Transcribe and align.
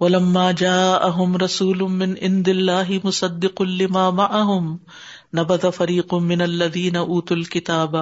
ولما 0.00 0.50
جاءهم 0.52 1.36
رسول 1.36 1.82
من 1.92 2.14
عند 2.22 2.48
الله 2.48 2.98
مصدق 3.04 3.62
لما 3.62 4.10
معهم، 4.10 4.76
نبذ 5.34 5.66
فريق 5.76 6.14
من 6.14 6.40
الذين 6.40 6.96
اوتوا 6.96 7.36
الكتاب. 7.36 7.96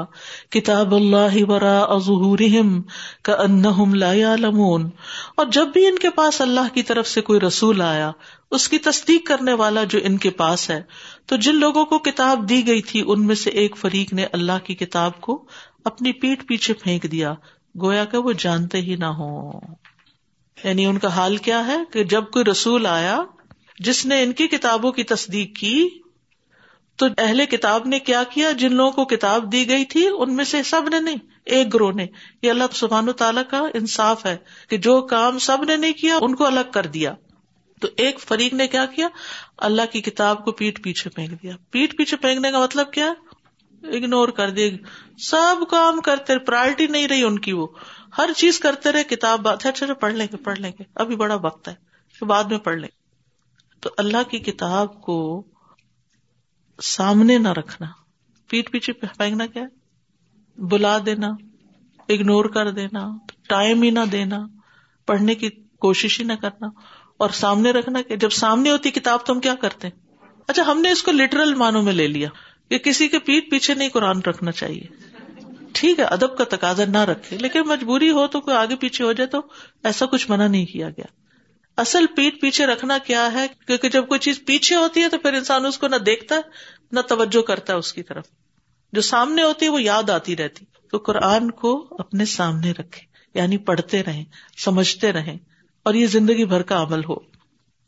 كتاب 0.51 0.95
الله 0.95 1.43
وراء 1.49 1.99
ظهورهم 1.99 2.83
كانهم 3.23 3.95
لا 3.95 4.13
يعلمون. 4.13 4.89
اور 5.37 5.47
جب 5.47 5.69
بھی 5.73 5.87
ان 5.87 5.99
کے 5.99 6.11
پاس 6.11 6.41
اللہ 6.41 6.75
کی 6.75 6.83
طرف 6.83 7.09
سے 7.09 7.21
کوئی 7.21 7.41
رسول 7.41 7.81
آیا، 7.81 8.11
اس 8.51 8.69
کی 8.69 8.79
تصدیق 8.79 9.27
کرنے 9.27 9.53
والا 9.53 9.85
جو 9.85 9.99
ان 10.03 10.17
کے 10.17 10.31
پاس 10.31 10.71
ہے، 10.71 10.83
تو 11.27 11.37
جن 11.37 11.55
لوگوں 11.55 11.85
کو 11.85 11.99
کتاب 11.99 12.49
دی 12.49 12.67
گئی 12.67 12.83
تھی، 12.83 13.05
ان 13.07 13.27
میں 13.27 13.35
سے 13.35 13.51
ایک 13.51 13.77
فریق 13.77 14.13
نے 14.13 14.27
اللہ 14.33 14.65
کی 14.65 14.75
کتاب 14.75 15.21
کو 15.21 15.45
اپنی 15.85 16.13
پیٹ 16.13 16.49
پیچھے 16.49 16.75
پھینک 16.75 17.13
دیا، 17.13 17.35
گویا 17.83 18.05
کہ 18.05 18.19
وہ 18.19 18.33
جانتے 18.39 18.81
ہی 18.81 18.97
نہ 18.97 19.05
ہو 19.05 19.59
یعنی 20.65 20.87
ان 20.87 20.99
کا 20.99 21.09
حال 21.09 21.37
کیا 21.37 21.67
ہے 21.67 21.77
کہ 21.93 22.05
جب 22.05 22.25
کوئی 22.33 22.45
رسول 22.45 22.87
آیا، 22.87 23.19
جس 23.79 24.07
نے 24.07 24.23
ان 24.23 24.33
کی 24.33 24.49
کتابوں 24.49 24.93
کی 24.93 25.03
تصدیق 25.03 25.57
کی، 25.57 25.89
تو 26.97 27.07
اہل 27.19 27.47
کتاب 27.47 27.87
نے 27.87 27.99
کیا 27.99 28.23
کیا؟ 28.31 28.51
جن 28.51 28.75
لوگوں 28.75 28.93
کو 28.93 29.05
کتاب 29.05 29.53
دی 29.53 29.69
گئی 29.69 29.85
تھی، 29.85 30.09
ان 30.19 30.37
میں 30.37 30.45
سے 30.45 30.63
سب 30.63 30.89
نے 30.89 31.01
نہیں، 31.01 31.17
ایک 31.45 31.75
گروہ 31.75 31.93
نے۔ 31.93 32.07
یہ 32.43 32.51
اللہ 32.51 32.65
سبحان 32.73 33.09
و 33.09 33.13
تعالیٰ 33.13 33.43
کا 33.51 33.63
انصاف 33.75 34.27
ہے 34.27 34.37
کہ 34.71 34.77
جو 34.77 35.03
کام 35.03 35.39
سب 35.39 35.65
نے 35.65 35.77
نہیں 35.77 35.93
کیا، 35.93 36.19
ان 36.21 36.35
کو 36.35 36.47
الگ 36.47 36.71
کر 36.73 36.87
دیا۔ 36.87 37.15
تو 37.81 37.89
ایک 37.97 38.21
فریق 38.21 38.55
نے 38.55 38.69
کیا 38.69 38.87
کیا؟ 38.87 39.09
اللہ 39.59 39.83
کی 39.93 40.01
کتاب 40.01 40.45
کو 40.45 40.53
پیٹ 40.53 40.83
پیچھے 40.83 41.11
پھینک 41.11 41.43
دیا۔ 41.43 41.53
پیٹ 41.71 41.97
پیچھے 41.99 42.17
پھینکنے 42.17 42.51
کا 42.51 42.61
مطلب 42.61 42.93
کیا؟ 42.93 43.13
اگنور 43.83 44.29
کر 44.29 44.51
دے 44.51 44.71
سب 45.19 45.57
کام 45.71 46.01
کرتے 46.01 46.39
پرائرٹی 46.39 46.87
نہیں 46.87 47.09
رہی 47.09 47.23
ان 47.23 47.39
کی 47.39 47.53
وہ۔ 47.53 47.67
ہر 48.19 48.31
چیز 48.37 48.59
کرتے 48.59 48.93
رہے، 48.93 49.05
کتاب 49.05 49.41
بات 49.41 49.57
اچھا،, 49.57 49.69
اچھا 49.69 49.85
اچھا 49.85 49.95
پڑھ 49.95 50.15
لیں 50.15 50.27
گے، 50.33 50.37
پڑھ 50.37 50.59
لیں 50.59 50.73
گے۔ 50.79 50.85
ابھی 50.95 51.17
بڑا 51.17 51.35
وقت 51.35 51.69
ہے 51.69 51.75
بعد 52.25 52.45
میں 52.45 52.59
پڑھ 52.59 52.77
لیں۔ 52.77 52.89
گے 52.89 52.99
تو 53.81 53.91
اللہ 53.97 54.23
کی 54.31 54.39
کتاب 54.39 55.03
کو 55.03 55.43
سامنے 56.83 57.39
نہ 57.39 57.49
رکھنا۔ 57.49 57.87
پیٹ 58.49 58.71
پیچھے 58.71 58.93
پھینکنا 58.93 59.47
کیا 59.47 59.63
بلا 60.59 60.99
دینا 61.07 61.29
اگنور 62.09 62.45
کر 62.45 62.71
دینا 62.71 63.17
ٹائم 63.49 63.83
ہی 63.83 63.91
نہ 63.91 64.01
دینا، 64.13 64.39
پڑھنے 65.07 65.35
کی 65.35 65.51
کوشش 65.79 66.21
ہی 66.21 66.25
نہ 66.25 66.33
کرنا۔ 66.33 66.67
اور 67.17 67.31
سامنے 67.31 67.71
رکھنا 67.71 68.03
کہ 68.03 68.17
جب 68.17 68.31
سامنے 68.31 68.71
ہوتی 68.71 68.91
کتاب 68.91 69.27
تو 69.27 69.33
ہم 69.33 69.41
کیا 69.41 69.55
کرتے 69.55 69.89
ہیں؟ 69.89 70.15
اچھا 70.49 70.63
ہم 70.67 70.81
نے 70.81 70.91
اس 70.91 71.03
کو 71.03 71.13
لٹرل 71.13 71.55
مانوں 71.55 71.83
میں 71.83 71.93
لے 71.93 72.09
لیا۔ 72.09 72.29
کہ 72.69 72.79
کسی 72.79 73.09
کے 73.09 73.19
پیٹ 73.19 73.51
پیچھے 73.51 73.75
نہیں 73.75 73.89
قرآن 73.89 74.21
رکھنا 74.21 74.53
چاہیے۔ 74.53 74.87
ٹھیک 75.73 75.99
ہے، 75.99 76.05
ادب 76.05 76.39
کا 76.39 76.45
تقاضا 76.57 76.85
نہ 76.85 76.99
رکھے، 76.99 77.39
لیکن 77.39 77.61
مجبوری 77.61 78.11
ہو 78.11 78.27
تو 78.27 78.41
کوئی 78.41 78.57
آگے 78.57 78.77
پیچھے 78.77 79.05
ہو 79.05 79.13
جائے 79.13 79.29
تو 79.29 79.41
ایسا 79.85 80.07
کچھ 80.07 80.31
منع 80.31 80.47
نہیں 80.47 80.67
کیا 80.67 80.91
گیا۔ 80.91 81.05
اصل 81.77 82.07
پیٹ 82.17 82.41
پیچھے 82.41 82.67
رکھنا 82.67 82.99
کیا 82.99 83.33
ہے؟ 83.33 83.47
کیونکہ 83.67 83.89
جب 83.89 84.09
کوئی 84.09 84.21
چیز 84.21 84.41
پیچھے 84.47 84.77
ہوتی 84.77 85.03
ہے 85.03 85.09
تو 85.09 85.19
پھر 85.19 85.33
انسان 85.33 85.67
اس 85.67 85.79
کو 85.79 85.89
نہ 85.89 85.97
دیکھتا 85.97 86.35
ہے 86.35 86.41
نہ 86.93 87.01
توجہ 87.01 87.43
کرتا 87.43 87.73
ہے 87.73 87.79
اس 87.79 87.93
کی 87.93 88.03
طرف۔ 88.03 88.25
جو 88.93 89.01
سامنے 89.01 89.43
ہوتی 89.43 89.65
ہے 89.65 89.71
وہ 89.71 89.83
یاد 89.83 90.11
آتی 90.11 90.37
رہتی۔ 90.37 90.65
تو 90.91 90.99
قرآن 90.99 91.51
کو 91.51 91.87
اپنے 91.91 92.25
سامنے 92.25 92.71
رکھے 92.71 93.01
یعنی 93.35 93.57
پڑھتے 93.57 94.03
رہیں، 94.03 94.25
سمجھتے 94.65 95.13
رہیں، 95.13 95.39
اور 95.83 95.95
یہ 95.95 96.07
زندگی 96.07 96.45
بھر 96.45 96.63
کا 96.63 96.83
عمل 96.83 97.05
ہو۔ 97.05 97.17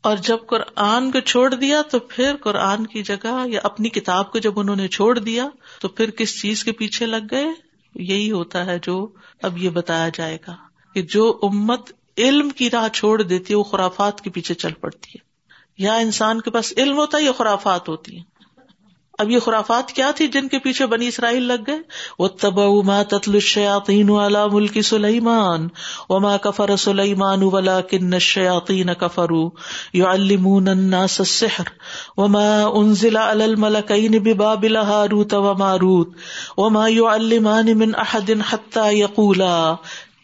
اور 0.01 0.17
جب 0.17 0.37
قرآن 0.47 1.11
کو 1.11 1.19
چھوڑ 1.19 1.55
دیا 1.55 1.81
تو 1.81 1.99
پھر 1.99 2.35
قرآن 2.41 2.87
کی 2.87 3.03
جگہ 3.03 3.47
یا 3.47 3.59
اپنی 3.63 3.89
کتاب 3.89 4.31
کو 4.31 4.39
جب 4.39 4.59
انہوں 4.59 4.75
نے 4.75 4.87
چھوڑ 4.87 5.19
دیا 5.19 5.47
تو 5.81 5.87
پھر 5.87 6.09
کس 6.09 6.41
چیز 6.41 6.63
کے 6.63 6.71
پیچھے 6.71 7.05
لگ 7.05 7.25
گئے؟ 7.31 7.70
یہی 7.95 8.31
ہوتا 8.31 8.65
ہے 8.65 8.79
جو 8.79 9.07
اب 9.41 9.57
یہ 9.57 9.69
بتایا 9.69 10.09
جائے 10.13 10.37
گا 10.47 10.55
کہ 10.93 11.01
جو 11.01 11.39
امت 11.43 11.91
علم 12.17 12.49
کی 12.49 12.69
راہ 12.69 12.87
چھوڑ 12.87 13.21
دیتی 13.21 13.53
ہے، 13.53 13.59
وہ 13.59 13.63
خرافات 13.63 14.21
کے 14.21 14.29
پیچھے 14.29 14.55
چل 14.55 14.73
پڑتی 14.73 15.11
ہے۔ 15.15 15.31
یا 15.77 15.95
انسان 15.95 16.41
کے 16.41 16.51
پاس 16.51 16.73
علم 16.77 16.97
ہوتا 16.97 17.17
ہے 17.17 17.23
یا 17.23 17.31
خرافات 17.31 17.89
ہوتی 17.89 18.17
ہیں۔ 18.17 18.23
اب 19.21 19.31
یہ 19.31 19.39
خرافات 19.39 19.91
کیا 19.91 20.09
تھی 20.15 20.27
جن 20.27 20.47
کے 20.47 20.59
پیچھے 20.59 20.85
بنی 20.85 21.07
اسرائیل 21.07 21.43
لگ 21.43 21.63
گئے؟ 21.67 21.79
وہ 22.19 22.27
تب 22.39 22.59
ما 22.85 23.01
تتل 23.03 23.33
الشیاطین 23.33 24.09
والا 24.09 24.45
ملک 24.47 24.81
سلیمان 24.81 25.67
وما 26.09 26.35
کفر 26.37 26.75
سلیمان 26.75 27.43
ولا 27.43 27.79
کن 27.81 28.13
الشیاطین 28.13 28.93
کفروا 29.01 29.49
يعلمون 29.93 30.67
الناس 30.67 31.19
السحر 31.19 31.71
وما 32.17 32.47
انزل 32.75 33.17
على 33.17 33.45
الملكين 33.45 34.19
ببابل 34.19 34.77
هاروت 34.77 35.33
وماروت 35.33 36.15
وما 36.57 36.87
يعلمان 36.89 37.77
من 37.77 37.95
احد 37.95 38.41
حتى 38.41 38.87
يقولا 38.93 39.57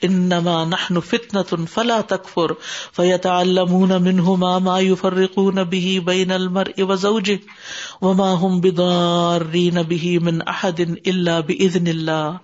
انما 0.04 0.66
نحن 0.66 1.00
فتنة 1.00 1.66
فلا 1.66 2.02
تكفر 2.02 2.56
فيتعلمون 2.92 4.02
منهما 4.02 4.60
ما 4.60 4.80
يفرقون 4.80 5.64
به 5.64 6.04
بين 6.06 6.32
المرء 6.32 6.84
وزوجه 6.84 7.40
وما 8.02 8.34
هم 8.34 8.62
بضارين 8.62 9.84
به 9.84 10.20
من 10.20 10.42
احد 10.42 10.82
الا 11.08 11.40
باذن 11.40 11.88
الله 11.88 12.40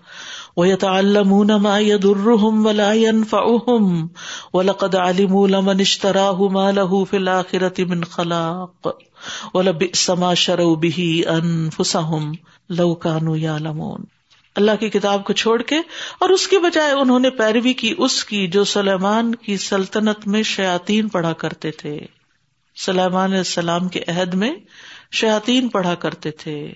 ويتعلمون 0.55 1.55
ما 1.55 1.79
يضرهم 1.79 2.65
ولا 2.65 2.93
ينفعهم 2.93 4.09
ولقد 4.53 4.95
علموا 4.95 5.47
لمن 5.47 5.81
اشتراه 5.81 6.47
ما 6.47 6.71
له 6.71 7.05
في 7.05 7.17
الاخرة 7.17 7.83
من 7.83 8.03
خلاق 8.03 8.97
ولبئس 9.53 10.09
ما 10.09 10.33
شروا 10.33 10.75
به 10.75 11.25
انفسهم 11.27 12.35
لو 12.69 12.95
كانوا 12.95 13.37
يعلمون 13.37 14.05
اللہ 14.55 14.71
کی 14.79 14.89
کتاب 14.89 15.23
کو 15.23 15.33
چھوڑ 15.33 15.61
کے 15.61 15.75
اور 16.19 16.29
اس 16.29 16.47
کی 16.47 16.57
بجائے 16.57 16.91
انہوں 16.91 17.19
نے 17.19 17.29
پیروی 17.29 17.73
کی 17.73 17.93
اس 17.97 18.25
کی 18.25 18.47
جو 18.47 18.63
سلیمان 18.63 19.35
کی 19.35 19.57
سلطنت 19.57 20.27
میں 20.27 20.43
شیاتین 20.43 21.07
پڑھا 21.07 21.33
کرتے 21.33 21.71
تھے۔ 21.71 21.99
سلیمان 22.75 23.23
علیہ 23.23 23.37
السلام 23.37 23.87
کے 23.87 24.03
عہد 24.07 24.33
میں 24.33 24.55
شیاتین 25.11 25.67
پڑھا 25.67 25.95
کرتے 25.95 26.31
تھے۔ 26.31 26.73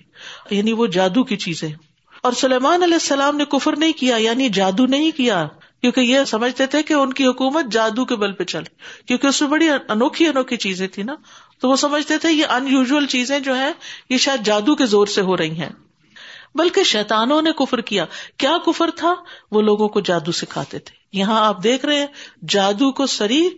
یعنی 0.50 0.72
وہ 0.72 0.86
جادو 0.86 1.24
کی 1.24 1.36
چیزیں۔ 1.36 1.68
اور 2.22 2.32
سلیمان 2.32 2.82
علیہ 2.82 2.94
السلام 2.94 3.36
نے 3.36 3.44
کفر 3.44 3.76
نہیں 3.76 3.92
کیا 3.92 4.16
یعنی 4.16 4.48
جادو 4.48 4.86
نہیں 4.86 5.10
کیا، 5.10 5.48
کیونکہ 5.80 6.00
یہ 6.00 6.18
سمجھتے 6.26 6.66
تھے 6.66 6.82
کہ 6.82 6.92
ان 6.92 7.12
کی 7.12 7.26
حکومت 7.26 7.64
جادو 7.72 8.04
کے 8.04 8.16
بل 8.16 8.32
پہ 8.32 8.44
چل۔ 8.44 8.62
کیونکہ 9.06 9.26
اس 9.26 9.42
میں 9.42 9.48
بڑی 9.48 9.68
انوکھی 9.88 10.26
انوکھی 10.26 10.56
چیزیں 10.56 10.88
تھی 10.88 11.02
نا۔ 11.02 11.14
تو 11.60 11.68
وہ 11.68 11.76
سمجھتے 11.76 12.18
تھے 12.18 12.32
یہ 12.32 12.46
ان 12.46 12.68
یوژل 12.68 13.06
چیزیں 13.06 13.40
جو 13.40 13.54
ہیں، 13.54 13.72
یہ 14.10 14.16
شاید 14.16 14.46
جادو 14.46 14.74
کے 14.74 14.86
زور 14.86 15.06
سے 15.06 15.20
ہو 15.20 15.36
رہی 15.36 15.50
ہیں۔ 15.50 15.87
بلکہ 16.54 16.82
شیتانوں 16.82 17.42
نے 17.42 17.52
کفر 17.52 17.80
کیا۔ 17.80 18.04
کیا 18.36 18.56
کفر 18.66 18.90
تھا؟ 18.96 19.14
وہ 19.50 19.62
لوگوں 19.62 19.88
کو 19.88 20.00
جادو 20.00 20.32
سکھاتے 20.32 20.78
تھے۔ 20.78 21.18
یہاں 21.18 21.46
آپ 21.46 21.62
دیکھ 21.62 21.86
رہے 21.86 21.98
ہیں، 21.98 22.06
جادو 22.48 22.92
کو 22.92 23.06
سری 23.06 23.48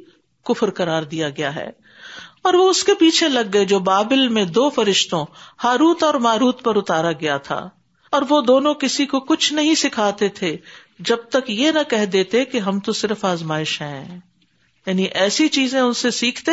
کفر 0.45 0.71
قرار 0.71 1.03
دیا 1.03 1.31
گیا 1.31 1.55
ہے۔ 1.55 1.71
اور 2.43 2.55
وہ 2.55 2.71
اس 2.71 2.85
کے 2.85 2.95
پیچھے 2.95 3.29
لگ 3.29 3.41
گئے 3.53 3.65
جو 3.65 3.79
بابل 3.79 4.29
میں 4.29 4.45
دو 4.45 4.71
فرشتوں، 4.71 5.27
ہاروت 5.65 6.03
اور 6.03 6.15
ماروت 6.15 6.63
پر 6.63 6.77
اتارا 6.77 7.13
گیا 7.13 7.37
تھا۔ 7.37 7.69
اور 8.13 8.23
وہ 8.29 8.41
دونوں 8.41 8.75
کسی 8.75 9.07
کو 9.07 9.21
کچھ 9.21 9.53
نہیں 9.53 9.75
سکھاتے 9.75 10.29
تھے، 10.29 10.57
جب 10.99 11.17
تک 11.17 11.51
یہ 11.51 11.71
نہ 11.71 11.91
کہہ 11.91 12.05
دیتے 12.05 12.45
کہ 12.45 12.59
ہم 12.59 12.81
تو 12.81 12.93
صرف 12.93 13.25
آزمائش 13.25 13.83
ہیں۔ 13.83 14.21
یعنی 14.87 15.03
ایسی 15.03 15.49
چیزیں 15.49 15.81
ان 15.81 15.93
سے 15.93 16.11
سیکھتے 16.11 16.53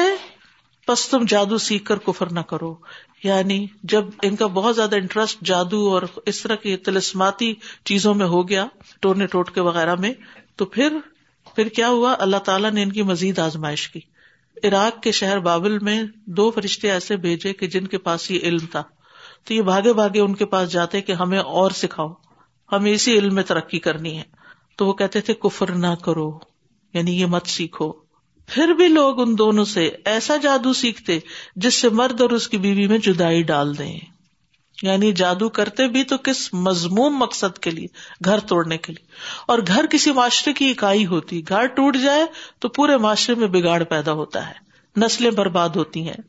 بس 0.87 1.09
تم 1.09 1.23
جادو 1.27 1.57
سیکھ 1.57 1.85
کر 1.85 1.97
کفر 1.97 2.31
نہ 2.31 2.39
کرو۔ 2.39 2.75
یعنی 3.23 3.65
جب 3.83 4.05
ان 4.23 4.35
کا 4.35 4.47
بہت 4.47 4.75
زیادہ 4.75 4.95
انٹرسٹ 4.95 5.41
جادو 5.41 5.89
اور 5.89 6.01
اس 6.25 6.41
طرح 6.41 6.55
کی 6.55 6.77
تلسماتی 6.77 7.53
چیزوں 7.85 8.13
میں 8.13 8.25
ہو 8.25 8.49
گیا 8.49 8.67
ٹونے 9.01 9.27
ٹوٹکے 9.27 9.61
وغیرہ 9.61 9.95
میں، 9.95 10.13
تو 10.55 10.65
پھر 10.65 10.97
پھر 11.55 11.67
کیا 11.67 11.89
ہوا؟ 11.89 12.15
اللہ 12.19 12.37
تعالیٰ 12.37 12.71
نے 12.71 12.83
ان 12.83 12.91
کی 12.91 13.01
مزید 13.01 13.39
آزمائش 13.39 13.89
کی۔ 13.89 13.99
عراق 14.63 15.03
کے 15.03 15.11
شہر 15.11 15.39
بابل 15.39 15.79
میں 15.79 16.03
دو 16.25 16.51
فرشتے 16.51 16.91
ایسے 16.91 17.17
بھیجے 17.17 17.53
کہ 17.53 17.67
جن 17.67 17.87
کے 17.87 17.97
پاس 17.97 18.31
یہ 18.31 18.39
علم 18.43 18.65
تھا۔ 18.71 18.83
تو 19.43 19.53
یہ 19.53 19.61
بھاگے 19.61 19.93
بھاگے 19.93 20.19
ان 20.19 20.35
کے 20.35 20.45
پاس 20.45 20.71
جاتے 20.71 21.01
کہ 21.01 21.11
ہمیں 21.11 21.39
اور 21.39 21.71
سکھاؤ۔ 21.71 22.13
ہمیں 22.71 22.91
اسی 22.91 23.17
علم 23.17 23.35
میں 23.35 23.43
ترقی 23.43 23.79
کرنی 23.79 24.17
ہے۔ 24.17 24.23
تو 24.77 24.87
وہ 24.87 24.93
کہتے 24.93 25.21
تھے، 25.21 25.33
کفر 25.33 25.71
نہ 25.71 25.95
کرو۔ 26.03 26.39
یعنی 26.93 27.21
یہ 27.21 27.25
مت 27.25 27.47
سیکھو۔ 27.47 28.06
پھر 28.47 28.67
بھی 28.67 28.87
لوگ 28.87 29.21
ان 29.21 29.37
دونوں 29.37 29.65
سے 29.65 29.91
ایسا 30.05 30.37
جادو 30.37 30.73
سیکھتے 30.73 31.19
جس 31.55 31.73
سے 31.73 31.89
مرد 31.89 32.21
اور 32.21 32.29
اس 32.29 32.49
کی 32.49 32.57
بیوی 32.57 32.87
میں 32.87 32.97
جدائی 32.97 33.43
ڈال 33.43 33.77
دیں۔ 33.77 33.99
یعنی 34.83 35.11
جادو 35.11 35.49
کرتے 35.49 35.87
بھی 35.87 36.03
تو 36.03 36.17
کس 36.17 36.53
مضموم 36.53 37.17
مقصد 37.17 37.59
کے 37.59 37.71
لیے؟ 37.71 37.87
گھر 38.25 38.39
توڑنے 38.39 38.77
کے 38.77 38.93
لیے۔ 38.93 39.11
اور 39.47 39.59
گھر 39.67 39.85
کسی 39.85 40.11
معاشرے 40.11 40.53
کی 40.53 40.69
اکائی 40.69 41.05
ہوتی، 41.05 41.41
گھر 41.49 41.65
ٹوٹ 41.65 41.97
جائے 41.97 42.25
تو 42.59 42.69
پورے 42.69 42.97
معاشرے 42.97 43.35
میں 43.35 43.47
بگاڑ 43.47 43.83
پیدا 43.83 44.11
ہوتا 44.11 44.49
ہے، 44.49 44.53
نسلیں 44.97 45.31
برباد 45.31 45.69
ہوتی 45.69 46.07
ہیں۔ 46.07 46.21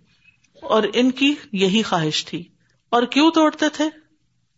اور 0.62 0.82
ان 0.94 1.10
کی 1.10 1.34
یہی 1.52 1.82
خواہش 1.82 2.24
تھی۔ 2.24 2.44
اور 2.88 3.02
کیوں 3.02 3.30
توڑتے 3.30 3.68
تھے؟ 3.72 3.84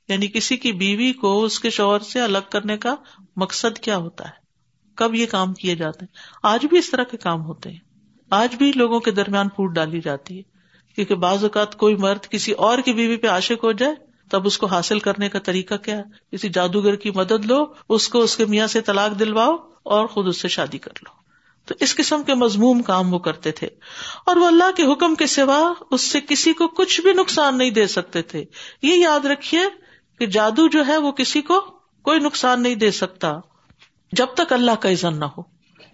یعنی 0.08 0.26
کسی 0.28 0.56
کی 0.56 0.72
بیوی 0.72 1.12
کو 1.12 1.44
اس 1.44 1.60
کے 1.60 1.70
شوہر 1.70 1.98
سے 1.98 2.20
الگ 2.20 2.38
کرنے 2.50 2.76
کا 2.76 2.94
مقصد 3.36 3.78
کیا 3.78 3.96
ہوتا 3.96 4.28
ہے؟ 4.28 4.39
کب 5.00 5.14
یہ 5.14 5.26
کام 5.26 5.54
کیے 5.54 5.74
جاتے 5.74 5.98
ہیں۔ 6.02 6.14
آج 6.42 6.66
بھی 6.66 6.78
اس 6.78 6.90
طرح 6.90 7.04
کے 7.04 7.16
کام 7.16 7.44
ہوتے 7.44 7.70
ہیں۔ 7.70 7.78
آج 8.30 8.54
بھی 8.54 8.72
لوگوں 8.74 9.00
کے 9.00 9.10
درمیان 9.10 9.48
پھوٹ 9.48 9.74
ڈالی 9.74 10.00
جاتی 10.00 10.38
ہے۔ 10.38 10.42
کیونکہ 10.94 11.14
بعض 11.14 11.42
اوقات 11.42 11.76
کوئی 11.76 11.94
مرد 11.94 12.28
کسی 12.28 12.52
اور 12.52 12.78
کی 12.78 12.92
بیوی 12.92 13.16
پہ 13.16 13.26
عاشق 13.26 13.64
ہو 13.64 13.72
جائے، 13.72 13.94
تب 14.30 14.46
اس 14.46 14.58
کو 14.58 14.66
حاصل 14.66 14.98
کرنے 14.98 15.28
کا 15.28 15.38
طریقہ 15.38 15.74
کیا 15.74 15.98
ہے؟ 15.98 16.02
کسی 16.32 16.48
جادوگر 16.48 16.96
کی 16.96 17.10
مدد 17.10 17.44
لو، 17.44 17.64
اس 17.88 18.08
کو 18.08 18.18
اس 18.18 18.36
کے 18.36 18.44
میاں 18.44 18.66
سے 18.66 18.80
طلاق 18.80 19.18
دلواؤ 19.18 19.56
اور 19.82 20.06
خود 20.06 20.28
اس 20.28 20.40
سے 20.40 20.48
شادی 20.48 20.78
کر 20.78 20.90
لو۔ 20.96 21.20
تو 21.66 21.74
اس 21.80 21.96
قسم 21.96 22.22
کے 22.22 22.34
مضموم 22.34 22.82
کام 22.82 23.14
وہ 23.14 23.18
کرتے 23.18 23.50
تھے۔ 23.50 23.68
اور 24.26 24.36
وہ 24.36 24.46
اللہ 24.46 24.70
کے 24.76 24.92
حکم 24.92 25.14
کے 25.14 25.26
سوا 25.26 25.72
اس 25.90 26.00
سے 26.00 26.20
کسی 26.28 26.52
کو 26.52 26.68
کچھ 26.68 27.00
بھی 27.00 27.12
نقصان 27.12 27.58
نہیں 27.58 27.70
دے 27.70 27.86
سکتے 27.86 28.22
تھے۔ 28.22 28.44
یہ 28.82 28.94
یاد 28.94 29.26
رکھیے 29.26 29.60
کہ 30.18 30.26
جادو 30.26 30.68
جو 30.68 30.86
ہے 30.86 30.96
وہ 30.96 31.12
کسی 31.12 31.40
کو 31.40 31.60
کوئی 32.02 32.18
نقصان 32.18 32.62
نہیں 32.62 32.74
دے 32.74 32.90
سکتا۔ 32.90 33.40
جب 34.12 34.26
تک 34.34 34.52
اللہ 34.52 34.70
کا 34.70 34.90
عزن 34.90 35.20
نہ 35.20 35.24
ہو۔ 35.24 35.42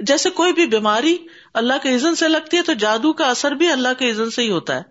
جیسے 0.01 0.31
کوئی 0.31 0.53
بھی 0.53 0.67
بیماری 0.67 1.17
اللہ 1.55 1.73
کے 1.83 1.95
عزن 1.95 2.15
سے 2.15 2.29
لگتی 2.29 2.57
ہے 2.57 2.63
تو 2.63 2.73
جادو 2.73 3.13
کا 3.13 3.31
اثر 3.31 3.53
بھی 3.53 3.69
اللہ 3.69 3.89
کے 3.99 4.11
عزن 4.11 4.31
سے 4.31 4.43
ہی 4.43 4.51
ہوتا 4.51 4.77
ہے۔ 4.77 4.83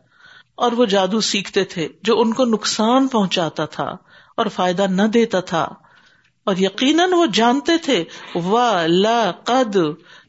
اور 0.55 0.71
وہ 0.71 0.85
جادو 0.85 1.21
سیکھتے 1.21 1.63
تھے 1.63 1.87
جو 2.03 2.21
ان 2.21 2.33
کو 2.33 2.45
نقصان 2.45 3.07
پہنچاتا 3.07 3.65
تھا 3.65 3.85
اور 4.37 4.45
فائدہ 4.45 4.85
نہ 4.89 5.01
دیتا 5.01 5.39
تھا۔ 5.39 5.63
اور 6.45 6.55
یقیناً 6.55 7.13
وہ 7.13 7.25
جانتے 7.25 7.77
تھے 7.77 8.03
و 8.35 8.81
لا 8.87 9.31
قد 9.43 9.77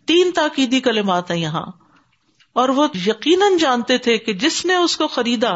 تین 0.06 0.30
تاکیدی 0.30 0.80
کلمات 0.80 1.30
ہیں 1.30 1.38
یہاں۔ 1.38 1.66
اور 2.52 2.68
وہ 2.68 2.86
یقیناً 3.06 3.56
جانتے 3.56 3.98
تھے 3.98 4.18
کہ 4.18 4.32
جس 4.32 4.64
نے 4.64 4.74
اس 4.74 4.96
کو 4.96 5.08
خریدا، 5.08 5.50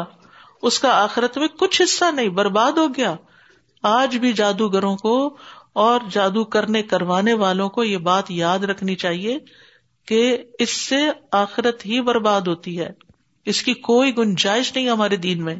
اس 0.61 0.79
کا 0.79 1.03
آخرت 1.03 1.37
میں 1.37 1.47
کچھ 1.47 1.81
حصہ 1.81 2.05
نہیں، 2.11 2.29
برباد 2.29 2.71
ہو 2.71 2.87
گیا۔ 2.87 3.15
آج 3.83 4.17
بھی 4.17 4.33
جادوگروں 4.33 4.97
کو 4.97 5.37
اور 5.73 5.99
جادو 6.11 6.43
کرنے 6.43 6.83
کروانے 6.83 7.33
والوں 7.33 7.69
کو 7.69 7.83
یہ 7.83 7.97
بات 7.97 8.31
یاد 8.31 8.59
رکھنی 8.59 8.95
چاہیے 8.95 9.37
کہ 10.07 10.37
اس 10.59 10.69
سے 10.69 10.95
آخرت 11.31 11.85
ہی 11.85 12.01
برباد 12.01 12.41
ہوتی 12.41 12.79
ہے۔ 12.79 12.89
اس 13.45 13.63
کی 13.63 13.73
کوئی 13.73 14.17
گنجائش 14.17 14.75
نہیں 14.75 14.89
ہمارے 14.89 15.15
دین 15.15 15.43
میں۔ 15.43 15.55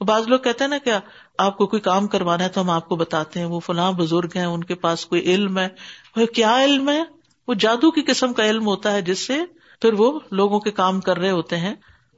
بعض 0.00 0.28
لوگ 0.28 0.38
کہتے 0.38 0.64
ہیں 0.64 0.68
نا 0.68 0.78
کیا 0.78 1.00
آپ 1.38 1.58
کو 1.58 1.66
کوئی 1.66 1.80
کام 1.80 2.06
کروانا 2.06 2.44
ہے 2.44 2.48
تو 2.48 2.60
ہم 2.60 2.70
آپ 2.70 2.88
کو 2.88 2.96
بتاتے 2.96 3.40
ہیں، 3.40 3.46
وہ 3.46 3.60
فلاں 3.60 3.92
بزرگ 3.92 4.28
ہیں، 4.36 4.44
ان 4.44 4.64
کے 4.64 4.74
پاس 4.74 5.06
کوئی 5.06 5.22
علم 5.22 5.58
ہے۔ 5.58 5.68
وہ 6.16 6.26
کیا 6.26 6.64
علم 6.64 6.88
ہے؟ 6.88 7.02
وہ 7.48 7.54
جادو 7.54 7.90
کی 7.90 8.02
قسم 8.02 8.32
کا 8.32 8.50
علم 8.50 8.66
ہوتا 8.66 8.92
ہے 8.92 9.02
جس 9.02 9.26
سے 9.26 9.40
پھر 9.82 9.92
وہ 9.92 10.20
لوگوں 10.30 10.60
کے 10.60 10.70
کام 10.70 11.00
کر 11.00 11.18
رہے 11.18 11.30
ہوتے 11.30 11.56
ہیں۔ 11.56 11.74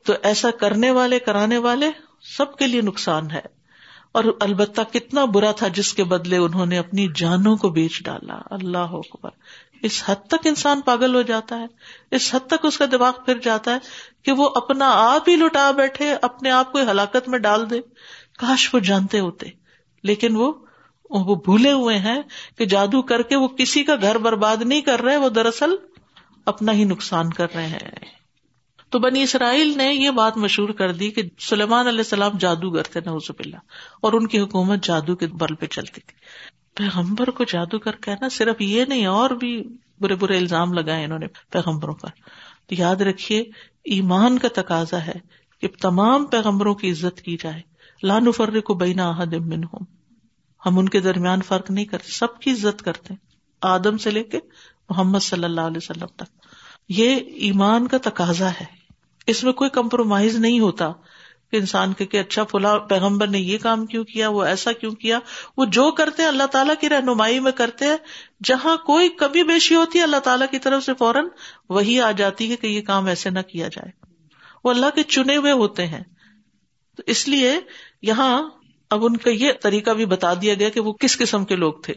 تو 0.06 0.12
ایسا 0.22 0.50
کرنے 0.50 0.90
والے، 0.90 1.18
کرانے 1.18 1.58
والے 1.58 1.90
سب 2.36 2.56
کے 2.56 2.66
لیے 2.66 2.80
نقصان 2.80 3.30
ہے۔ 3.30 3.57
اور 4.12 4.24
البتہ 4.40 4.80
کتنا 4.92 5.24
برا 5.24 5.52
تھا 5.52 5.68
جس 5.68 5.94
کے 5.94 6.04
بدلے 6.04 6.36
انہوں 6.36 6.66
نے 6.66 6.78
اپنی 6.78 7.08
جانوں 7.16 7.56
کو 7.56 7.68
بیچ 7.68 8.04
ڈالا۔ 8.04 8.38
اللہ 8.50 8.78
اکبر۔ 8.78 9.30
اس 9.82 10.02
حد 10.06 10.26
تک 10.26 10.46
انسان 10.46 10.80
پاگل 10.80 11.14
ہو 11.14 11.22
جاتا 11.22 11.60
ہے۔ 11.60 11.66
اس 12.10 12.34
حد 12.34 12.46
تک 12.46 12.66
اس 12.66 12.78
کا 12.78 12.84
دماغ 12.92 13.12
پھر 13.26 13.38
جاتا 13.38 13.72
ہے 13.72 13.78
کہ 14.22 14.32
وہ 14.32 14.50
اپنا 14.54 14.90
آپ 14.90 15.28
ہی 15.28 15.36
لٹا 15.36 15.70
بیٹھے، 15.70 16.14
اپنے 16.22 16.50
آپ 16.50 16.72
کو 16.72 16.78
ہلاکت 16.78 17.28
میں 17.28 17.38
ڈال 17.38 17.70
دے۔ 17.70 17.80
کاش 18.38 18.74
وہ 18.74 18.78
جانتے 18.78 19.20
ہوتے۔ 19.20 19.46
لیکن 20.02 20.36
وہ 20.36 20.52
وہ 21.10 21.34
بھولے 21.34 21.72
ہوئے 21.72 21.98
ہیں 21.98 22.22
کہ 22.58 22.64
جادو 22.64 23.02
کر 23.02 23.22
کے 23.22 23.36
وہ 23.36 23.48
کسی 23.48 23.84
کا 23.84 23.94
گھر 24.02 24.18
برباد 24.18 24.56
نہیں 24.56 24.80
کر 24.80 25.00
رہے، 25.00 25.16
وہ 25.16 25.28
دراصل 25.28 25.70
اپنا 26.46 26.72
ہی 26.72 26.84
نقصان 26.84 27.32
کر 27.32 27.46
رہے 27.54 27.66
ہیں۔ 27.66 28.17
تو 28.90 28.98
بنی 28.98 29.22
اسرائیل 29.22 29.76
نے 29.76 29.94
یہ 29.94 30.10
بات 30.10 30.36
مشہور 30.36 30.68
کر 30.68 30.92
دی 30.92 31.10
کہ 31.10 31.22
سلیمان 31.38 31.86
علیہ 31.86 31.98
السلام 31.98 32.36
جادوگر 32.38 32.82
تھے 32.82 33.00
نوز 33.00 33.30
اللہ 33.38 33.56
اور 34.00 34.12
ان 34.12 34.26
کی 34.26 34.38
حکومت 34.40 34.84
جادو 34.84 35.16
کے 35.16 35.26
بل 35.26 35.54
پہ 35.54 35.66
چلتی 35.66 36.00
تھی۔ 36.00 36.16
پیغمبر 36.74 37.30
کو 37.30 37.44
جادوگر 37.44 37.96
کہنا 37.96 38.28
صرف 38.28 38.60
یہ 38.60 38.84
نہیں، 38.84 39.06
اور 39.06 39.30
بھی 39.30 39.62
برے 40.00 40.14
برے 40.14 40.38
الزام 40.38 40.72
لگائے 40.72 41.04
انہوں 41.04 41.18
نے 41.18 41.26
پیغمبروں 41.50 41.94
پر۔ 41.94 42.08
تو 42.66 42.74
یاد 42.78 42.96
رکھیے، 42.96 43.40
ایمان 43.84 44.38
کا 44.38 44.48
تقاضا 44.54 45.06
ہے 45.06 45.18
کہ 45.60 45.68
تمام 45.80 46.26
پیغمبروں 46.26 46.74
کی 46.74 46.90
عزت 46.90 47.20
کی 47.20 47.36
جائے۔ 47.42 47.62
لان 48.02 48.32
فر 48.32 48.60
کو 48.60 48.74
بینا 48.74 49.12
من 49.46 49.64
ہوں 49.64 49.84
ہم 50.66 50.78
ان 50.78 50.88
کے 50.88 51.00
درمیان 51.00 51.42
فرق 51.42 51.70
نہیں 51.70 51.84
کرتے 51.84 52.12
سب 52.12 52.38
کی 52.38 52.50
عزت 52.50 52.82
کرتے 52.82 53.14
آدم 53.62 53.98
سے 53.98 54.10
لے 54.10 54.22
کے 54.22 54.38
محمد 54.88 55.18
صلی 55.18 55.44
اللہ 55.44 55.60
علیہ 55.60 55.76
وسلم 55.76 56.06
تک۔ 56.16 56.46
یہ 56.88 57.16
ایمان 57.16 57.86
کا 57.86 57.98
تقاضا 58.02 58.50
ہے۔ 58.50 58.77
اس 59.28 59.44
میں 59.44 59.52
کوئی 59.52 59.70
کمپرومائز 59.70 60.36
نہیں 60.36 60.60
ہوتا 60.60 60.92
کہ 61.50 61.56
انسان 61.56 61.92
کے 61.92 62.06
کہ 62.06 62.20
اچھا 62.20 62.44
فلاں 62.44 62.78
پیغمبر 62.78 63.26
نے 63.26 63.38
یہ 63.38 63.58
کام 63.58 63.86
کیوں 63.86 64.04
کیا، 64.04 64.28
وہ 64.28 64.42
ایسا 64.42 64.72
کیوں 64.72 64.92
کیا؟ 64.92 65.18
وہ 65.56 65.64
جو 65.64 65.90
کرتے 65.90 66.22
ہیں 66.22 66.28
اللہ 66.28 66.46
تعالیٰ 66.46 66.74
کی 66.80 66.88
رہنمائی 66.88 67.40
میں 67.40 67.52
کرتے 67.52 67.84
ہیں، 67.86 67.96
جہاں 68.44 68.76
کوئی 68.76 69.08
کمی 69.08 69.42
بیشی 69.42 69.74
ہوتی 69.74 69.98
ہے 69.98 70.04
اللہ 70.04 70.16
تعالیٰ 70.16 70.46
کی 70.50 70.58
طرف 70.58 70.84
سے 70.84 70.92
فوراً 70.98 71.28
وہی 71.68 72.00
آ 72.00 72.10
جاتی 72.10 72.50
ہے 72.50 72.56
کہ 72.56 72.66
یہ 72.66 72.82
کام 72.82 73.06
ایسے 73.06 73.30
نہ 73.30 73.38
کیا 73.38 73.68
جائے۔ 73.68 73.90
وہ 74.64 74.70
اللہ 74.70 74.86
کے 74.94 75.02
چنے 75.02 75.36
ہوئے 75.36 75.52
ہوتے 75.52 75.86
ہیں۔ 75.86 76.04
تو 76.96 77.02
اس 77.06 77.28
لیے 77.28 77.52
یہاں 78.02 78.42
اب 78.90 79.04
ان 79.04 79.16
کا 79.16 79.30
یہ 79.30 79.52
طریقہ 79.62 79.90
بھی 79.90 80.06
بتا 80.06 80.34
دیا 80.34 80.54
گیا 80.54 80.68
کہ 80.68 80.80
وہ 80.80 80.92
کس 80.92 81.18
قسم 81.18 81.44
کے 81.44 81.56
لوگ 81.56 81.72
تھے۔ 81.72 81.94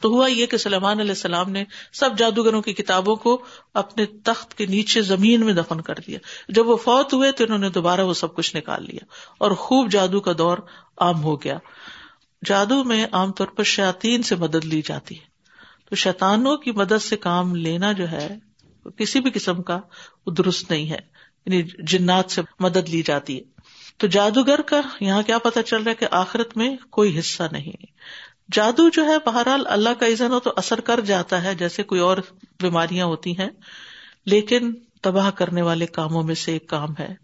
تو 0.00 0.08
ہوا 0.08 0.26
یہ 0.26 0.46
کہ 0.46 0.56
سلمان 0.56 1.00
علیہ 1.00 1.10
السلام 1.10 1.50
نے 1.50 1.64
سب 1.92 2.10
جادوگروں 2.18 2.62
کی 2.62 2.72
کتابوں 2.72 3.16
کو 3.16 3.44
اپنے 3.74 4.06
تخت 4.06 4.54
کے 4.54 4.66
نیچے 4.66 5.02
زمین 5.02 5.44
میں 5.44 5.52
دفن 5.52 5.80
کر 5.80 5.94
دیا۔ 6.06 6.18
جب 6.48 6.68
وہ 6.68 6.76
فوت 6.76 7.14
ہوئے 7.14 7.32
تو 7.32 7.44
انہوں 7.44 7.58
نے 7.58 7.70
دوبارہ 7.70 8.00
وہ 8.00 8.14
سب 8.14 8.34
کچھ 8.34 8.56
نکال 8.56 8.84
لیا 8.84 9.04
اور 9.38 9.50
خوب 9.50 9.90
جادو 9.90 10.20
کا 10.20 10.32
دور 10.38 10.58
عام 10.98 11.22
ہو 11.22 11.42
گیا۔ 11.42 11.58
جادو 12.44 12.84
میں 12.84 13.06
عام 13.12 13.32
طور 13.32 13.46
پر 13.46 13.62
شاطین 13.62 14.22
سے 14.22 14.36
مدد 14.36 14.64
لی 14.64 14.82
جاتی 14.84 15.14
ہے۔ 15.14 15.24
تو 15.90 15.96
شیطانوں 15.96 16.56
کی 16.56 16.70
مدد 16.70 17.02
سے 17.02 17.16
کام 17.16 17.54
لینا 17.54 17.92
جو 17.92 18.08
ہے، 18.08 18.28
کسی 18.96 19.20
بھی 19.20 19.30
قسم 19.30 19.62
کا 19.62 19.80
وہ 20.26 20.32
درست 20.32 20.70
نہیں 20.70 20.90
ہے۔ 20.90 20.98
یعنی 21.46 21.62
جنات 21.78 22.30
سے 22.30 22.42
مدد 22.60 22.88
لی 22.88 23.02
جاتی 23.02 23.38
ہے۔ 23.38 23.42
تو 23.96 24.06
جادوگر 24.06 24.60
کا 24.60 24.80
یہاں 25.00 25.22
کیا 25.22 25.38
پتا 25.38 25.62
چل 25.62 25.82
رہا 25.82 25.90
ہے 25.90 25.94
کہ 25.94 26.06
آخرت 26.10 26.56
میں 26.56 26.76
کوئی 26.90 27.18
حصہ 27.18 27.42
نہیں۔ 27.52 27.72
جادو 28.52 28.88
جو 28.88 29.04
ہے، 29.04 29.18
بہرحال 29.26 29.62
اللہ 29.66 29.88
کا 30.00 30.06
عزن 30.06 30.32
ہو 30.32 30.40
تو 30.40 30.52
اثر 30.56 30.80
کر 30.80 31.00
جاتا 31.00 31.42
ہے، 31.42 31.54
جیسے 31.54 31.82
کوئی 31.82 32.00
اور 32.00 32.16
بیماریاں 32.60 33.06
ہوتی 33.06 33.38
ہیں۔ 33.38 33.50
لیکن 34.26 34.74
تباہ 35.02 35.30
کرنے 35.30 35.62
والے 35.62 35.86
کاموں 35.86 36.22
میں 36.22 36.34
سے 36.34 36.52
ایک 36.52 36.68
کام 36.68 36.88
ہے۔ 36.98 37.14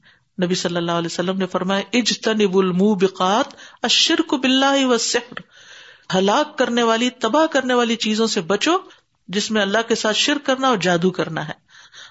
نبی 0.44 0.54
صلی 0.54 0.76
اللہ 0.76 0.92
علیہ 0.92 1.08
وسلم 1.12 1.38
نے 1.38 1.46
فرمایا 1.46 1.82
اجتنب 1.92 2.56
الموبقات، 2.56 3.54
الشرک 3.82 4.34
باللہ 4.34 4.86
والسحر۔ 4.86 5.34
ہلاک 6.18 6.58
کرنے 6.58 6.82
والی، 6.82 7.10
تباہ 7.10 7.46
کرنے 7.46 7.74
والی 7.74 7.96
چیزوں 7.96 8.26
سے 8.26 8.40
بچو، 8.40 8.72
جس 9.28 9.50
میں 9.50 9.62
اللہ 9.62 9.78
کے 9.88 9.94
ساتھ 9.94 10.16
شرک 10.16 10.46
کرنا 10.46 10.68
اور 10.68 10.76
جادو 10.76 11.10
کرنا 11.10 11.48
ہے۔ 11.48 11.52